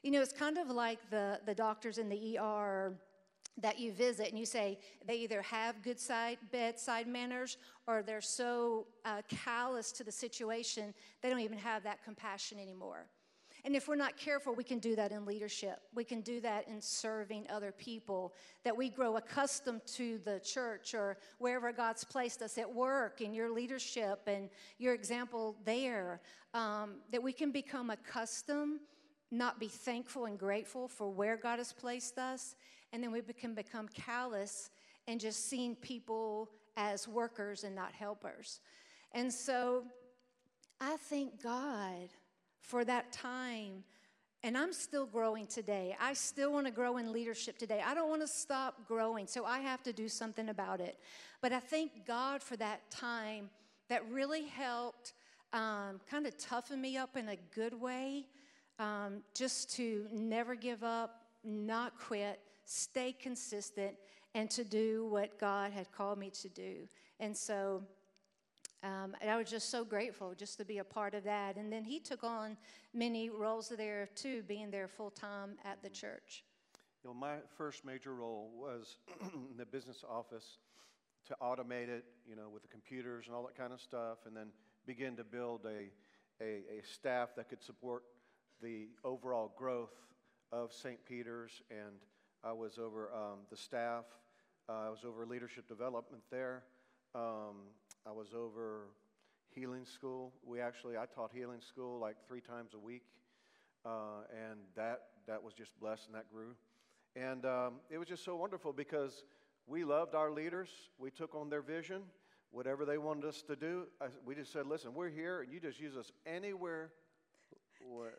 [0.02, 2.94] You know, it's kind of like the, the doctors in the ER
[3.58, 8.20] that you visit and you say they either have good side, bedside manners or they're
[8.20, 13.06] so uh, callous to the situation they don't even have that compassion anymore.
[13.64, 15.80] And if we're not careful, we can do that in leadership.
[15.94, 18.34] We can do that in serving other people,
[18.64, 23.34] that we grow accustomed to the church or wherever God's placed us at work, in
[23.34, 26.20] your leadership and your example there,
[26.54, 28.80] um, that we can become accustomed,
[29.30, 32.56] not be thankful and grateful for where God has placed us,
[32.92, 34.70] and then we can become callous
[35.06, 38.60] and just seeing people as workers and not helpers.
[39.12, 39.84] And so
[40.80, 42.08] I thank God
[42.62, 43.84] for that time.
[44.42, 45.94] And I'm still growing today.
[46.00, 47.82] I still want to grow in leadership today.
[47.84, 50.98] I don't want to stop growing, so I have to do something about it.
[51.42, 53.50] But I thank God for that time
[53.88, 55.12] that really helped
[55.52, 58.26] um, kind of toughen me up in a good way,
[58.78, 63.96] um, just to never give up, not quit, stay consistent,
[64.34, 66.86] and to do what God had called me to do.
[67.18, 67.82] And so,
[68.84, 71.56] um, and I was just so grateful just to be a part of that.
[71.56, 72.56] And then he took on
[72.94, 76.44] many roles there too, being there full time at the church.
[77.02, 78.98] You know, my first major role was
[79.50, 80.58] in the business office
[81.26, 84.36] to automate it, you know, with the computers and all that kind of stuff, and
[84.36, 84.48] then
[84.86, 85.90] begin to build a,
[86.42, 88.04] a, a staff that could support
[88.62, 89.92] the overall growth
[90.52, 91.04] of St.
[91.04, 91.62] Peter's.
[91.70, 91.98] And
[92.42, 94.04] I was over um, the staff,
[94.68, 96.62] uh, I was over leadership development there.
[97.14, 97.66] Um,
[98.06, 98.86] I was over
[99.52, 100.32] healing school.
[100.44, 103.02] We actually, I taught healing school like three times a week,
[103.84, 106.54] uh, and that that was just blessed and that grew.
[107.16, 109.24] And um, it was just so wonderful because
[109.66, 110.68] we loved our leaders.
[110.98, 112.02] We took on their vision,
[112.52, 113.86] whatever they wanted us to do.
[114.00, 116.92] I, we just said, "Listen, we're here, and you just use us anywhere."
[117.80, 118.18] Where.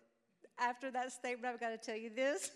[0.59, 2.51] After that statement, I've got to tell you this.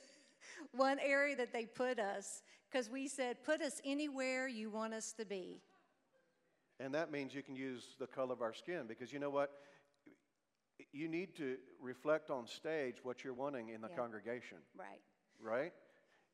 [0.71, 5.13] One area that they put us, because we said, "Put us anywhere you want us
[5.13, 5.61] to be."
[6.79, 9.51] And that means you can use the color of our skin because you know what?
[10.91, 13.95] You need to reflect on stage what you're wanting in the yeah.
[13.95, 14.57] congregation.
[14.77, 14.99] Right.
[15.41, 15.73] Right?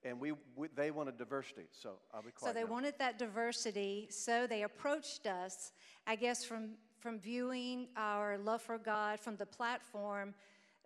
[0.04, 2.56] And we, we, they wanted diversity, so I'll be quiet.
[2.56, 2.71] So they now.
[2.71, 5.74] wanted that diversity, so they approached us,
[6.08, 10.34] I guess, from, from viewing our love for God from the platform.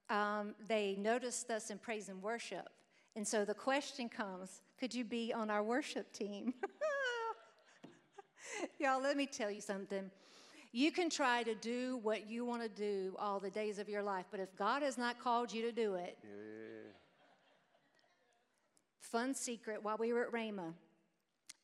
[0.09, 2.67] Um, they noticed us in praise and worship.
[3.15, 6.53] And so the question comes could you be on our worship team?
[8.79, 10.11] Y'all, let me tell you something.
[10.73, 14.03] You can try to do what you want to do all the days of your
[14.03, 16.29] life, but if God has not called you to do it, yeah.
[18.99, 20.73] fun secret while we were at Rhema,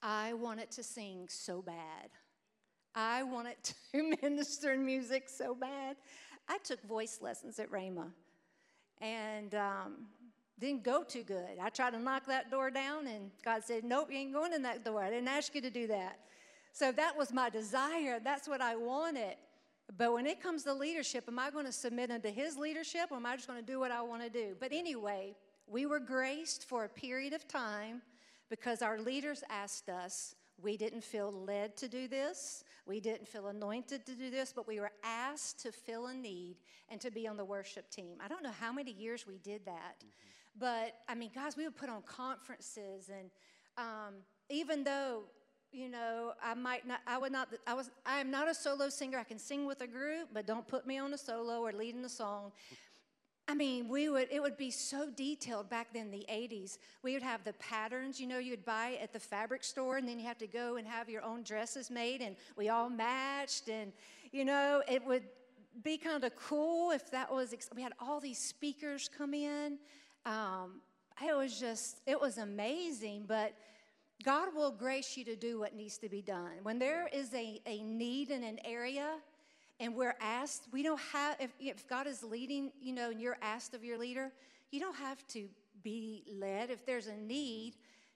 [0.01, 2.09] I wanted to sing so bad.
[2.95, 5.97] I wanted to minister in music so bad.
[6.47, 8.11] I took voice lessons at Rhema
[9.01, 10.05] and um,
[10.61, 11.57] didn't go too good.
[11.61, 14.61] I tried to knock that door down, and God said, Nope, you ain't going in
[14.61, 15.03] that door.
[15.03, 16.19] I didn't ask you to do that.
[16.71, 18.19] so that was my desire.
[18.23, 19.35] That's what I wanted.
[19.97, 23.17] But when it comes to leadership, am I going to submit unto his leadership or
[23.17, 24.55] am I just going to do what I want to do?
[24.57, 25.35] But anyway,
[25.67, 28.01] we were graced for a period of time
[28.49, 30.35] because our leaders asked us.
[30.61, 32.63] We didn't feel led to do this.
[32.85, 36.57] We didn't feel anointed to do this, but we were asked to fill a need
[36.89, 38.17] and to be on the worship team.
[38.23, 40.09] I don't know how many years we did that, mm-hmm.
[40.59, 43.29] But I mean, guys, we would put on conferences, and
[43.77, 44.15] um,
[44.49, 45.23] even though
[45.71, 48.89] you know, I might not, I would not, I was, I am not a solo
[48.89, 49.17] singer.
[49.17, 52.03] I can sing with a group, but don't put me on a solo or leading
[52.03, 52.51] a song.
[53.47, 56.77] I mean, we would, it would be so detailed back then, the 80s.
[57.03, 60.19] We would have the patterns, you know, you'd buy at the fabric store, and then
[60.19, 63.67] you have to go and have your own dresses made, and we all matched.
[63.67, 63.91] And,
[64.31, 65.23] you know, it would
[65.83, 69.79] be kind of cool if that was, we had all these speakers come in.
[70.25, 70.81] Um,
[71.25, 73.53] it was just, it was amazing, but
[74.23, 76.51] God will grace you to do what needs to be done.
[76.63, 79.15] When there is a, a need in an area
[79.79, 83.37] and we're asked, we don't have, if, if God is leading, you know, and you're
[83.41, 84.31] asked of your leader,
[84.69, 85.47] you don't have to
[85.83, 86.69] be led.
[86.69, 87.73] If there's a need,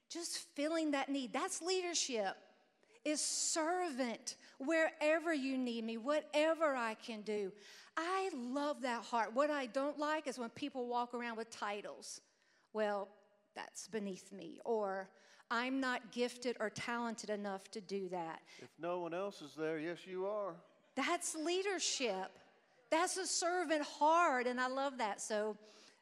[0.09, 1.33] just filling that need.
[1.33, 2.35] That's leadership,
[3.03, 7.51] is servant wherever you need me, whatever I can do.
[7.97, 9.33] I love that heart.
[9.33, 12.21] What I don't like is when people walk around with titles.
[12.73, 13.07] Well,
[13.55, 14.59] that's beneath me.
[14.65, 15.09] Or,
[15.49, 18.41] I'm not gifted or talented enough to do that.
[18.59, 20.55] If no one else is there, yes, you are.
[20.95, 22.31] That's leadership.
[22.89, 25.21] That's a servant heart, and I love that.
[25.21, 25.57] So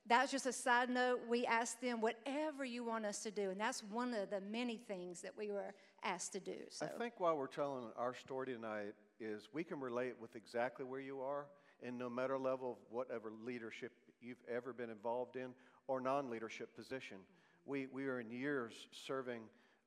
[0.05, 1.21] that's just a side note.
[1.29, 4.77] We asked them whatever you want us to do, and that's one of the many
[4.77, 6.57] things that we were asked to do.
[6.69, 6.85] So.
[6.85, 10.99] I think while we're telling our story tonight is we can relate with exactly where
[10.99, 11.45] you are,
[11.85, 13.91] and no matter level of whatever leadership
[14.21, 15.49] you've ever been involved in
[15.87, 17.17] or non-leadership position.
[17.65, 19.41] We, we are in years serving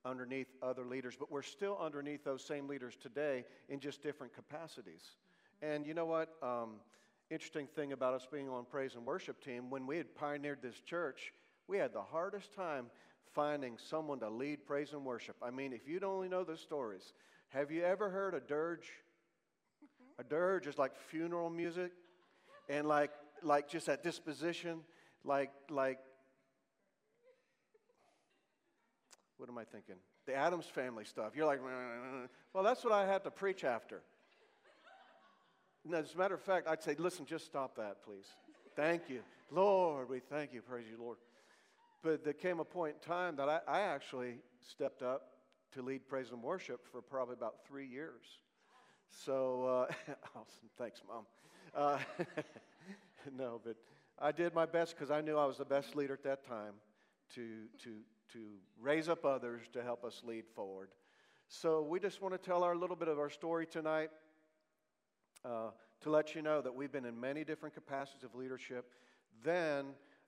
[0.04, 5.02] underneath other leaders, but we're still underneath those same leaders today in just different capacities.
[5.62, 6.34] And you know what?
[6.42, 6.74] Um,
[7.30, 10.80] interesting thing about us being on praise and worship team, when we had pioneered this
[10.80, 11.32] church,
[11.66, 12.86] we had the hardest time
[13.34, 15.36] finding someone to lead praise and worship.
[15.42, 17.12] I mean, if you'd only know the stories,
[17.48, 18.90] have you ever heard a dirge?
[20.18, 21.92] A dirge is like funeral music,
[22.68, 23.10] and like
[23.42, 24.80] like just that disposition,
[25.24, 25.98] like like
[29.36, 29.96] what am I thinking?
[30.26, 31.32] The Addams family stuff.
[31.36, 31.60] You're like,
[32.52, 34.02] well, that's what I had to preach after.
[35.84, 38.26] And as a matter of fact, I'd say, listen, just stop that, please.
[38.74, 39.20] Thank you.
[39.50, 40.62] Lord, we thank you.
[40.62, 41.18] Praise you, Lord.
[42.02, 45.28] But there came a point in time that I, I actually stepped up
[45.72, 48.24] to lead praise and worship for probably about three years.
[49.10, 50.68] So, uh, awesome.
[50.78, 51.26] Thanks, Mom.
[51.74, 51.98] Uh,
[53.36, 53.76] no, but
[54.18, 56.74] I did my best because I knew I was the best leader at that time
[57.34, 57.90] to, to,
[58.32, 58.38] to
[58.80, 60.90] raise up others to help us lead forward.
[61.48, 64.10] So we just want to tell our little bit of our story tonight
[65.44, 68.90] uh, to let you know that we've been in many different capacities of leadership.
[69.44, 69.86] Then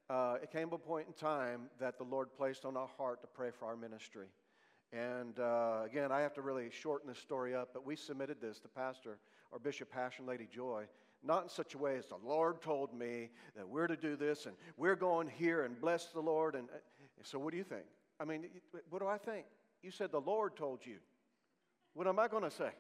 [0.08, 3.26] uh, it came a point in time that the Lord placed on our heart to
[3.26, 4.26] pray for our ministry.
[4.92, 8.58] And uh, again, I have to really shorten this story up, but we submitted this
[8.60, 9.18] to Pastor
[9.50, 10.84] or Bishop Passion Lady Joy
[11.22, 14.46] not in such a way as the Lord told me that we're to do this
[14.46, 16.54] and we're going here and bless the Lord.
[16.54, 16.68] And,
[17.24, 17.84] so, what do you think?
[18.20, 18.46] I mean,
[18.90, 19.46] what do I think?
[19.82, 20.96] You said the Lord told you.
[21.94, 22.70] What am I going to say?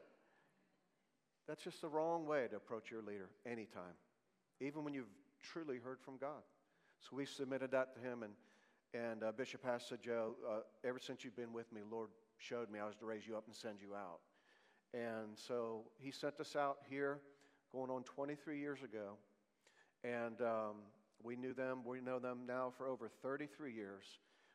[1.48, 3.96] That's just the wrong way to approach your leader anytime,
[4.60, 5.06] even when you've
[5.42, 6.42] truly heard from God.
[7.00, 8.32] So we submitted that to him, and,
[8.94, 12.70] and uh, Bishop Hass said, Joe, uh, ever since you've been with me, Lord showed
[12.70, 14.20] me I was to raise you up and send you out.
[14.94, 17.18] And so he sent us out here
[17.72, 19.16] going on 23 years ago.
[20.04, 20.76] And um,
[21.22, 24.04] we knew them, we know them now for over 33 years.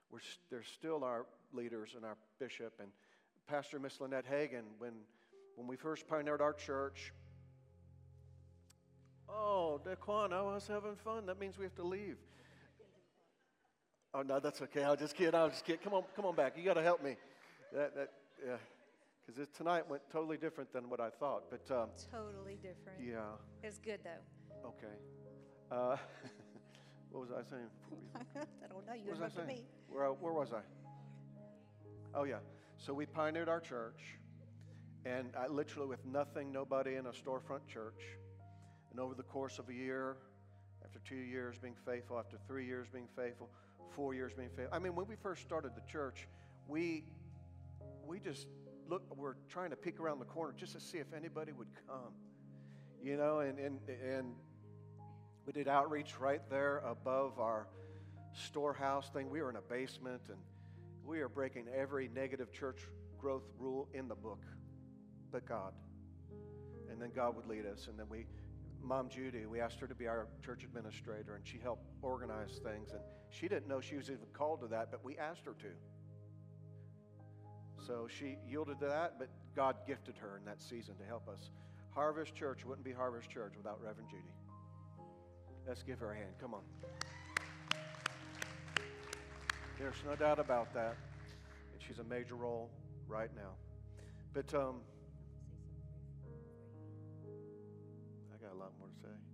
[0.09, 0.19] We're,
[0.49, 2.73] they're still our leaders and our bishop.
[2.79, 2.89] And
[3.47, 4.93] Pastor Miss Lynette Hagin, when,
[5.55, 7.13] when we first pioneered our church,
[9.29, 11.27] oh, Daquan, I was having fun.
[11.27, 12.17] That means we have to leave.
[14.13, 14.83] Oh, no, that's okay.
[14.83, 15.33] I'll just kid.
[15.33, 15.81] I'll just kid.
[15.83, 16.57] Come on, come on back.
[16.57, 17.15] You got to help me.
[17.73, 18.09] That, that,
[18.45, 18.57] yeah
[19.25, 21.43] because tonight went totally different than what I thought.
[21.49, 22.99] But um, totally different.
[23.01, 23.21] Yeah.
[23.61, 24.67] It's good though.
[24.67, 24.95] Okay.
[25.71, 25.97] Uh,
[27.11, 27.67] what was I saying?
[28.35, 28.93] I don't know.
[28.93, 29.63] You interrupted me.
[29.89, 30.61] Where, where was I?
[32.13, 32.39] Oh yeah.
[32.77, 34.17] So we pioneered our church,
[35.05, 38.01] and I literally with nothing, nobody in a storefront church,
[38.91, 40.17] and over the course of a year,
[40.83, 43.49] after two years being faithful, after three years being faithful,
[43.91, 44.73] four years being faithful.
[44.73, 46.27] I mean, when we first started the church,
[46.67, 47.05] we
[48.07, 48.47] we just
[48.89, 52.13] look, we're trying to peek around the corner just to see if anybody would come.
[53.01, 54.33] You know, and, and, and
[55.45, 57.67] we did outreach right there above our
[58.33, 59.29] storehouse thing.
[59.29, 60.37] We were in a basement, and
[61.03, 62.81] we are breaking every negative church
[63.17, 64.45] growth rule in the book.
[65.33, 65.73] but God.
[66.89, 67.87] And then God would lead us.
[67.87, 68.25] And then we,
[68.81, 72.91] Mom Judy, we asked her to be our church administrator, and she helped organize things.
[72.91, 73.01] And
[73.33, 75.67] she didn't know she was even called to that, but we asked her to.
[77.85, 81.49] So she yielded to that, but God gifted her in that season to help us.
[81.89, 84.23] Harvest Church wouldn't be Harvest Church without Reverend Judy.
[85.67, 86.33] Let's give her a hand.
[86.39, 86.61] Come on.
[89.79, 90.95] There's no doubt about that.
[91.73, 92.69] And she's a major role
[93.07, 93.51] right now.
[94.33, 94.81] But um,
[98.33, 99.32] I got a lot more to say.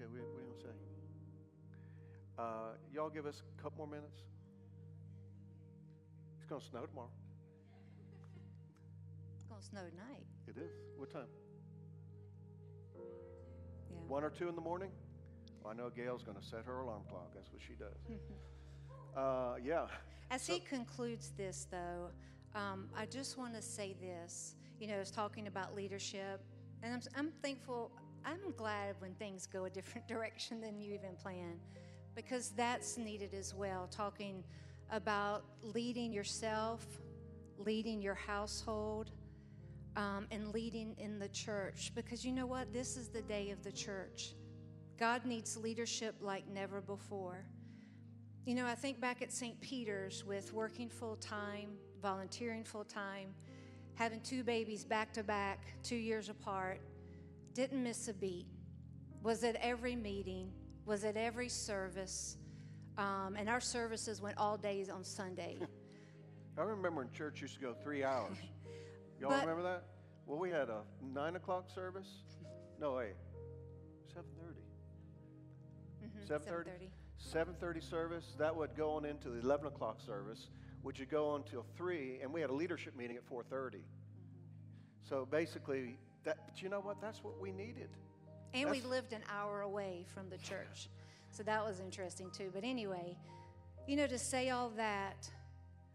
[0.00, 0.68] Okay, we, we don't say.
[2.38, 2.42] Uh,
[2.94, 4.22] y'all give us a couple more minutes.
[6.38, 7.10] It's going to snow tomorrow.
[9.36, 10.24] It's going to snow tonight.
[10.48, 10.70] It is.
[10.96, 11.26] What time?
[12.96, 13.96] Yeah.
[14.08, 14.88] One or two in the morning?
[15.62, 17.32] Well, I know Gail's going to set her alarm clock.
[17.34, 18.18] That's what she does.
[19.16, 19.86] uh, yeah.
[20.30, 22.08] As So- he concludes this, though,
[22.54, 24.54] um, I just want to say this.
[24.78, 26.40] You know, it's talking about leadership,
[26.82, 27.90] and I'm, I'm thankful.
[28.24, 31.58] I'm glad when things go a different direction than you even plan
[32.14, 33.88] because that's needed as well.
[33.90, 34.44] Talking
[34.90, 36.84] about leading yourself,
[37.58, 39.10] leading your household,
[39.96, 41.92] um, and leading in the church.
[41.94, 42.72] Because you know what?
[42.72, 44.34] This is the day of the church.
[44.98, 47.44] God needs leadership like never before.
[48.44, 49.60] You know, I think back at St.
[49.60, 51.70] Peter's with working full time,
[52.02, 53.34] volunteering full time,
[53.94, 56.80] having two babies back to back, two years apart,
[57.54, 58.46] didn't miss a beat,
[59.22, 60.52] was at every meeting,
[60.86, 62.36] was at every service,
[62.98, 65.58] um, and our services went all days on Sunday.
[66.58, 68.36] I remember when church used to go three hours.
[69.20, 69.84] Y'all But- remember that?
[70.26, 72.08] Well, we had a nine o'clock service.
[72.80, 73.14] No, wait,
[74.14, 74.60] seven thirty.
[76.26, 76.70] Seven thirty.
[76.70, 76.88] 7:30.
[77.18, 78.34] Seven thirty service.
[78.38, 80.48] That would go on into the eleven o'clock service,
[80.82, 83.84] which would go on till three, and we had a leadership meeting at four thirty.
[85.08, 86.38] So basically, that.
[86.46, 87.00] But you know what?
[87.00, 87.88] That's what we needed.
[88.52, 90.88] And we lived an hour away from the church.
[91.30, 92.50] So that was interesting too.
[92.52, 93.16] But anyway,
[93.86, 95.28] you know, to say all that,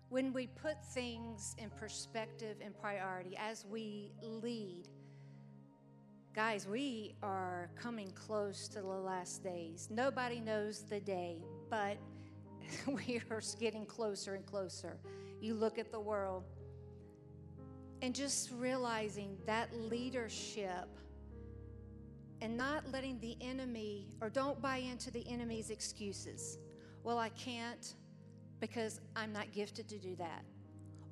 [0.09, 4.87] when we put things in perspective and priority as we lead,
[6.33, 9.89] guys, we are coming close to the last days.
[9.91, 11.97] Nobody knows the day, but
[12.87, 14.97] we are getting closer and closer.
[15.41, 16.43] You look at the world
[18.01, 20.87] and just realizing that leadership
[22.41, 26.57] and not letting the enemy or don't buy into the enemy's excuses.
[27.03, 27.95] Well, I can't
[28.59, 30.43] because I'm not gifted to do that.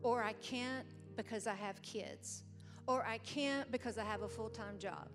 [0.01, 2.43] Or I can't because I have kids.
[2.87, 5.07] Or I can't because I have a full time job.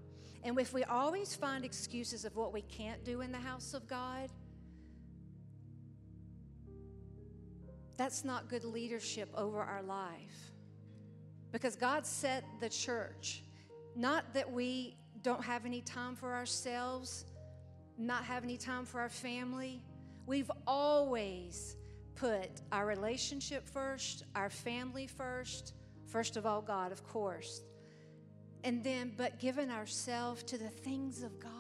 [0.45, 3.87] And if we always find excuses of what we can't do in the house of
[3.89, 4.31] God,
[7.97, 10.53] that's not good leadership over our life.
[11.53, 13.43] Because God set the church,
[13.97, 17.25] not that we don't have any time for ourselves,
[17.97, 19.83] not have any time for our family.
[20.27, 21.77] We've always
[22.15, 25.75] put our relationship first, our family first,
[26.07, 27.63] first of all, God, of course.
[28.65, 31.53] And then, but given ourselves to the things of God.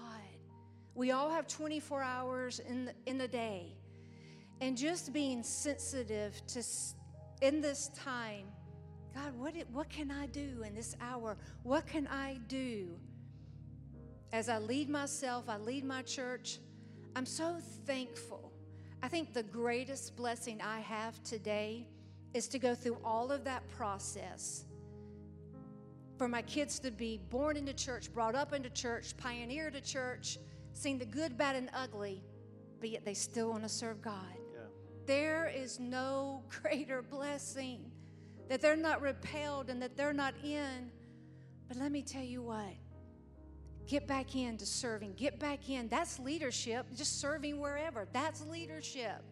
[0.94, 3.76] We all have 24 hours in the, in the day.
[4.60, 6.62] And just being sensitive to,
[7.40, 8.46] in this time,
[9.18, 11.36] God, what, it, what can I do in this hour?
[11.62, 12.88] What can I do?
[14.32, 16.58] As I lead myself, I lead my church,
[17.16, 17.56] I'm so
[17.86, 18.52] thankful.
[19.02, 21.88] I think the greatest blessing I have today
[22.34, 24.64] is to go through all of that process.
[26.16, 30.38] For my kids to be born into church, brought up into church, pioneered a church,
[30.74, 32.22] seen the good, bad, and ugly,
[32.80, 34.36] but yet they still want to serve God.
[34.52, 34.60] Yeah.
[35.06, 37.87] There is no greater blessing
[38.48, 40.90] that they're not repelled and that they're not in.
[41.68, 42.74] But let me tell you what
[43.86, 45.88] get back into serving, get back in.
[45.88, 48.06] That's leadership, just serving wherever.
[48.12, 49.22] That's leadership,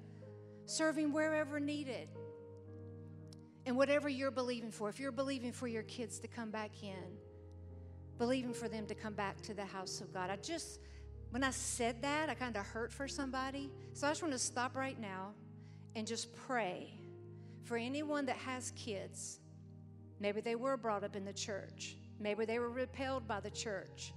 [0.65, 2.09] serving wherever needed.
[3.67, 7.19] And whatever you're believing for, if you're believing for your kids to come back in,
[8.17, 10.31] believing for them to come back to the house of God.
[10.31, 10.81] I just,
[11.31, 13.71] when I said that, I kind of hurt for somebody.
[13.93, 15.33] So I just want to stop right now
[15.95, 16.95] and just pray
[17.67, 19.41] for anyone that has kids.
[20.21, 24.15] Maybe they were brought up in the church, maybe they were repelled by the church,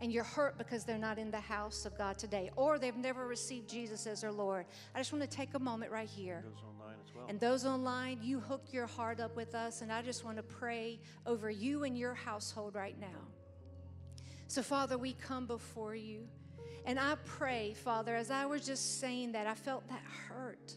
[0.00, 3.26] and you're hurt because they're not in the house of God today, or they've never
[3.26, 4.64] received Jesus as their Lord.
[4.94, 6.44] I just want to take a moment right here.
[6.46, 7.26] Goes online as well.
[7.28, 10.42] And those online, you hook your heart up with us, and I just want to
[10.42, 13.28] pray over you and your household right now.
[14.46, 16.28] So, Father, we come before you,
[16.86, 20.74] and I pray, Father, as I was just saying that, I felt that hurt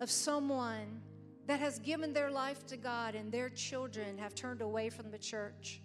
[0.00, 1.00] of someone
[1.48, 5.16] that has given their life to God and their children have turned away from the
[5.18, 5.80] church.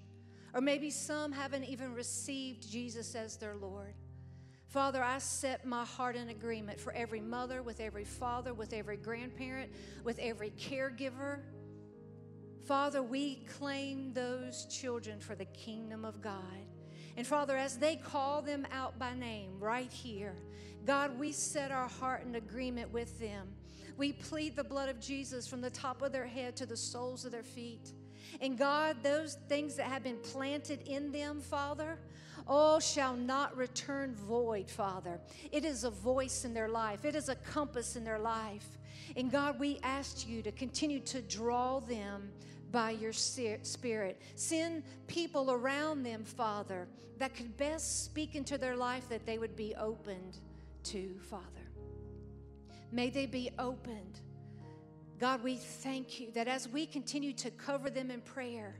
[0.53, 3.93] Or maybe some haven't even received Jesus as their Lord.
[4.67, 8.97] Father, I set my heart in agreement for every mother, with every father, with every
[8.97, 9.71] grandparent,
[10.03, 11.39] with every caregiver.
[12.65, 16.67] Father, we claim those children for the kingdom of God.
[17.15, 20.35] And Father, as they call them out by name right here,
[20.83, 23.47] God, we set our heart in agreement with them.
[23.97, 27.25] We plead the blood of Jesus from the top of their head to the soles
[27.25, 27.93] of their feet.
[28.41, 31.99] And God, those things that have been planted in them, Father,
[32.47, 35.19] all shall not return void, Father.
[35.51, 38.77] It is a voice in their life, it is a compass in their life.
[39.15, 42.31] And God, we ask you to continue to draw them
[42.71, 44.19] by your spirit.
[44.35, 46.87] Send people around them, Father,
[47.19, 50.37] that could best speak into their life that they would be opened
[50.85, 51.62] to, Father.
[52.93, 54.19] May they be opened.
[55.19, 58.75] God, we thank you that as we continue to cover them in prayer,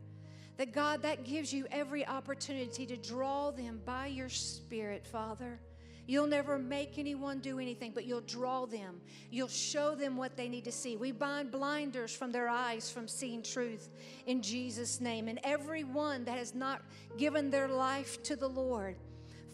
[0.57, 5.59] that God, that gives you every opportunity to draw them by your Spirit, Father.
[6.05, 9.01] You'll never make anyone do anything, but you'll draw them.
[9.31, 10.95] You'll show them what they need to see.
[10.95, 13.89] We bind blinders from their eyes from seeing truth
[14.27, 15.27] in Jesus' name.
[15.27, 16.83] And everyone that has not
[17.17, 18.97] given their life to the Lord,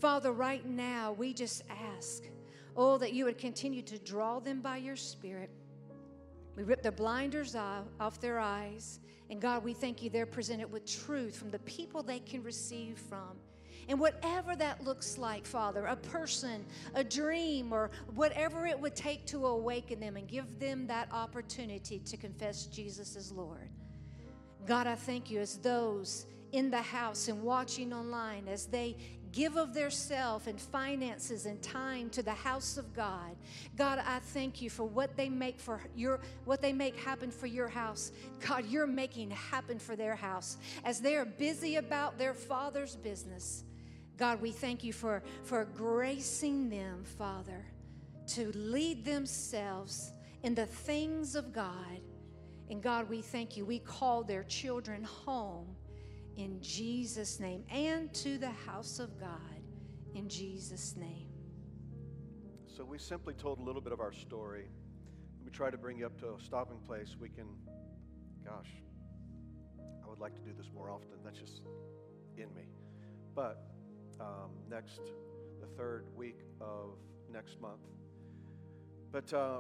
[0.02, 1.64] Father, right now, we just
[1.96, 2.24] ask
[2.82, 5.50] Oh, that you would continue to draw them by your Spirit.
[6.56, 9.02] We rip the blinders off, their eyes.
[9.30, 12.98] And God, we thank you they're presented with truth from the people they can receive
[12.98, 13.38] from.
[13.90, 16.66] And whatever that looks like, Father, a person,
[16.96, 22.00] a dream, or whatever it would take to awaken them and give them that opportunity
[22.00, 23.72] to confess Jesus as Lord.
[24.66, 28.96] God, I thank you as those in the house and watching online, as they
[29.32, 33.36] give of their self and finances and time to the house of God.
[33.76, 37.48] God, I thank you for what they make for your what they make happen for
[37.48, 38.12] your house.
[38.46, 43.64] God, you're making happen for their house as they are busy about their father's business.
[44.18, 47.66] God, we thank you for for gracing them, Father,
[48.28, 50.12] to lead themselves
[50.44, 52.02] in the things of God.
[52.70, 53.66] And God, we thank you.
[53.66, 55.76] We call their children home
[56.40, 59.62] in Jesus' name and to the house of God
[60.16, 61.28] in Jesus' name.
[62.66, 64.70] So we simply told a little bit of our story.
[65.44, 67.18] Me try to bring you up to a stopping place.
[67.20, 67.48] We can,
[68.46, 68.70] gosh,
[70.02, 71.18] I would like to do this more often.
[71.26, 71.62] That's just
[72.38, 72.64] in me.
[73.36, 73.62] But
[74.22, 75.02] um, next,
[75.60, 76.96] the third week of
[77.30, 77.82] next month.
[79.12, 79.58] But uh,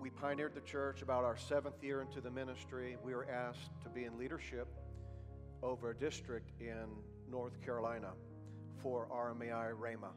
[0.00, 2.96] we pioneered the church about our seventh year into the ministry.
[3.04, 4.68] We were asked to be in leadership
[5.64, 6.84] over a district in
[7.30, 8.10] North Carolina
[8.82, 10.12] for RMAI Rhema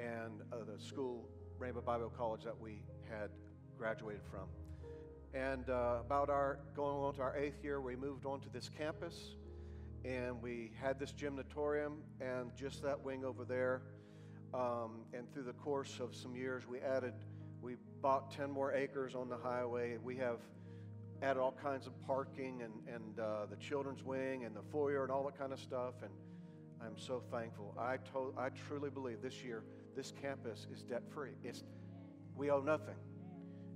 [0.00, 1.28] and uh, the school,
[1.60, 3.28] Rhema Bible College, that we had
[3.76, 4.48] graduated from.
[5.34, 8.70] And uh, about our going on to our eighth year, we moved on to this
[8.76, 9.36] campus
[10.02, 13.82] and we had this gymnatorium and just that wing over there.
[14.54, 17.12] Um, and through the course of some years, we added,
[17.60, 19.98] we bought 10 more acres on the highway.
[20.02, 20.38] We have
[21.22, 25.12] added all kinds of parking and, and uh, the children's wing and the foyer and
[25.12, 25.94] all that kind of stuff.
[26.02, 26.10] And
[26.82, 27.74] I'm so thankful.
[27.78, 29.62] I, told, I truly believe this year
[29.94, 31.32] this campus is debt free.
[31.44, 31.62] It's,
[32.36, 32.94] we owe nothing.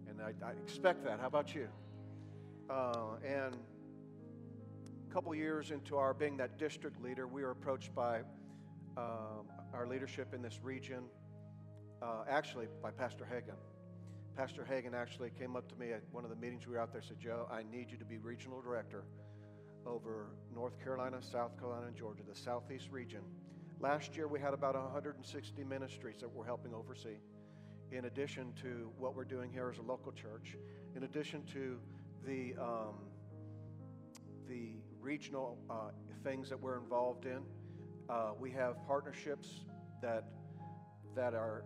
[0.08, 1.20] And I, I expect that.
[1.20, 1.68] How about you?
[2.70, 3.54] Uh, and
[5.10, 8.20] a couple years into our being that district leader, we were approached by
[8.96, 11.04] um, our leadership in this region,
[12.00, 13.56] uh, actually by Pastor Hagin.
[14.36, 16.92] Pastor Hagin actually came up to me at one of the meetings we were out
[16.92, 19.04] there said, Joe, I need you to be regional director
[19.86, 23.20] over North Carolina, South Carolina, and Georgia, the Southeast region.
[23.78, 27.18] Last year, we had about 160 ministries that we're helping oversee,
[27.92, 30.56] in addition to what we're doing here as a local church,
[30.96, 31.78] in addition to
[32.26, 32.94] the, um,
[34.48, 35.90] the regional uh,
[36.24, 37.42] things that we're involved in.
[38.08, 39.60] Uh, we have partnerships
[40.02, 40.24] that,
[41.14, 41.64] that are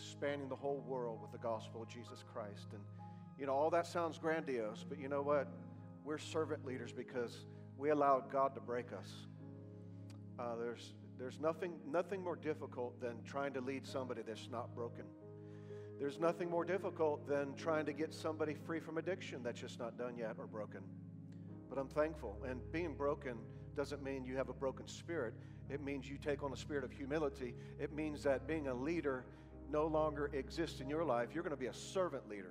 [0.00, 2.68] spanning the whole world with the gospel of Jesus Christ.
[2.72, 2.82] And,
[3.38, 5.48] you know, all that sounds grandiose, but you know what?
[6.04, 7.46] We're servant leaders because
[7.76, 9.08] we allowed God to break us.
[10.38, 15.04] Uh, there's, there's nothing, nothing more difficult than trying to lead somebody that's not broken.
[15.98, 19.98] There's nothing more difficult than trying to get somebody free from addiction that's just not
[19.98, 20.80] done yet or broken.
[21.68, 22.38] But I'm thankful.
[22.48, 23.36] And being broken
[23.76, 25.34] doesn't mean you have a broken spirit.
[25.68, 27.54] It means you take on a spirit of humility.
[27.78, 29.26] It means that being a leader
[29.70, 32.48] no longer exists in your life, you're going to be a servant leader.